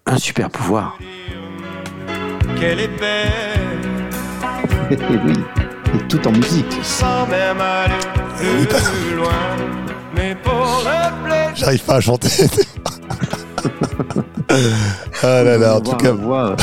un 0.06 0.18
super 0.18 0.52
pouvoir. 0.52 1.00
Qu'elle 2.60 2.80
est 2.80 3.00
belle, 3.00 4.10
Et 4.92 4.98
oui, 5.26 5.34
et 5.96 6.08
tout 6.08 6.28
en 6.28 6.32
musique. 6.32 6.78
sans 6.84 7.26
même 7.28 7.60
aller 7.60 8.29
plus 8.40 9.16
loin. 9.16 9.56
Mais 10.16 10.36
pour 10.44 10.84
le 10.84 11.26
plaisir. 11.26 11.56
J'arrive 11.56 11.84
pas 11.84 11.96
à 11.96 12.02
chanter. 12.02 12.30
ah 15.24 15.44
là 15.44 15.58
là, 15.58 15.76
en 15.76 15.82
tout 15.82 15.96
cas, 15.96 16.14
euh, 16.14 16.56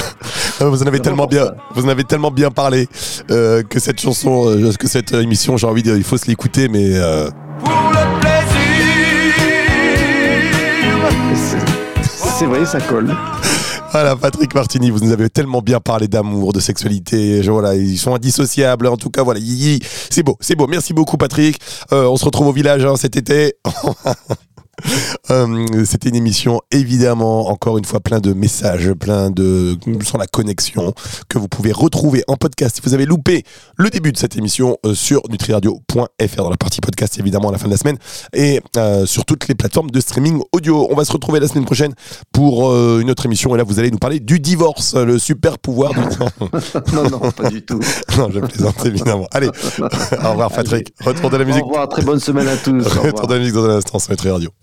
vous 0.60 0.82
en 0.82 0.86
avez 0.86 1.00
tellement 1.00 1.26
bien, 1.26 1.52
vous 1.74 1.84
en 1.84 1.88
avez 1.88 2.04
tellement 2.04 2.30
bien 2.30 2.50
parlé 2.50 2.88
euh, 3.30 3.62
que 3.62 3.78
cette 3.78 4.00
chanson, 4.00 4.48
euh, 4.48 4.72
que 4.72 4.88
cette 4.88 5.12
émission, 5.12 5.56
j'ai 5.56 5.66
envie 5.66 5.82
de, 5.82 5.96
il 5.96 6.04
faut 6.04 6.16
se 6.16 6.26
l'écouter, 6.26 6.68
mais 6.68 6.96
euh, 6.96 7.30
Pour 7.62 7.90
le 7.90 8.20
plaisir. 8.20 8.46
C'est 12.38 12.46
vrai, 12.46 12.64
ça 12.64 12.80
colle. 12.80 13.14
Voilà, 13.98 14.14
Patrick 14.14 14.54
Martini, 14.54 14.90
vous 14.90 14.98
nous 14.98 15.10
avez 15.10 15.30
tellement 15.30 15.62
bien 15.62 15.80
parlé 15.80 16.06
d'amour, 16.06 16.52
de 16.52 16.60
sexualité. 16.60 17.40
Voilà, 17.40 17.74
ils 17.74 17.96
sont 17.96 18.14
indissociables. 18.14 18.88
En 18.88 18.98
tout 18.98 19.08
cas, 19.08 19.22
voilà, 19.22 19.40
c'est 20.10 20.22
beau, 20.22 20.36
c'est 20.38 20.54
beau. 20.54 20.66
Merci 20.66 20.92
beaucoup, 20.92 21.16
Patrick. 21.16 21.58
Euh, 21.92 22.04
on 22.04 22.18
se 22.18 22.26
retrouve 22.26 22.48
au 22.48 22.52
village 22.52 22.84
hein, 22.84 22.96
cet 22.96 23.16
été. 23.16 23.54
Euh, 25.30 25.84
C'était 25.84 26.08
une 26.10 26.14
émission 26.14 26.60
évidemment 26.70 27.48
encore 27.48 27.78
une 27.78 27.84
fois 27.84 27.98
plein 27.98 28.20
de 28.20 28.32
messages, 28.32 28.92
plein 28.92 29.30
de 29.30 29.76
sur 30.04 30.18
la 30.18 30.26
connexion 30.28 30.94
que 31.28 31.36
vous 31.38 31.48
pouvez 31.48 31.72
retrouver 31.72 32.22
en 32.28 32.36
podcast. 32.36 32.76
Si 32.76 32.82
vous 32.82 32.94
avez 32.94 33.06
loupé 33.06 33.42
le 33.76 33.90
début 33.90 34.12
de 34.12 34.16
cette 34.16 34.36
émission 34.36 34.76
euh, 34.86 34.94
sur 34.94 35.22
nutriradio.fr 35.28 36.36
dans 36.42 36.50
la 36.50 36.56
partie 36.56 36.80
podcast 36.80 37.18
évidemment 37.18 37.48
à 37.48 37.52
la 37.52 37.58
fin 37.58 37.66
de 37.66 37.72
la 37.72 37.76
semaine 37.76 37.98
et 38.34 38.60
euh, 38.76 39.04
sur 39.04 39.24
toutes 39.24 39.48
les 39.48 39.56
plateformes 39.56 39.90
de 39.90 39.98
streaming 40.00 40.40
audio. 40.52 40.86
On 40.90 40.94
va 40.94 41.04
se 41.04 41.12
retrouver 41.12 41.40
la 41.40 41.48
semaine 41.48 41.64
prochaine 41.64 41.94
pour 42.32 42.72
une 42.76 43.10
autre 43.10 43.26
émission 43.26 43.54
et 43.54 43.58
là 43.58 43.64
vous 43.64 43.80
allez 43.80 43.90
nous 43.90 43.98
parler 43.98 44.20
du 44.20 44.38
divorce, 44.38 44.94
le 44.94 45.18
super 45.18 45.58
pouvoir. 45.58 45.92
Du... 45.92 46.00
Non, 46.94 47.10
non, 47.10 47.18
pas 47.32 47.50
du 47.50 47.62
tout. 47.64 47.80
non, 48.18 48.30
je 48.32 48.38
plaisante 48.40 48.84
évidemment. 48.86 49.26
Allez, 49.32 49.48
au 49.48 50.30
revoir 50.30 50.52
Patrick. 50.52 50.92
Retour 51.00 51.30
de 51.30 51.36
la 51.36 51.42
Au 51.42 51.46
musique. 51.46 51.64
revoir, 51.64 51.88
très 51.88 52.02
bonne 52.02 52.20
semaine 52.20 52.46
à 52.46 52.56
tous. 52.56 52.86
Au. 52.98 53.02
Retour 53.02 53.26
de 53.26 53.34
la 53.34 53.40
musique 53.40 53.54
dans 53.54 53.64
un 53.64 53.76
instant 53.76 53.98
sur 53.98 54.10
Nutri 54.10 54.30
Radio. 54.30 54.50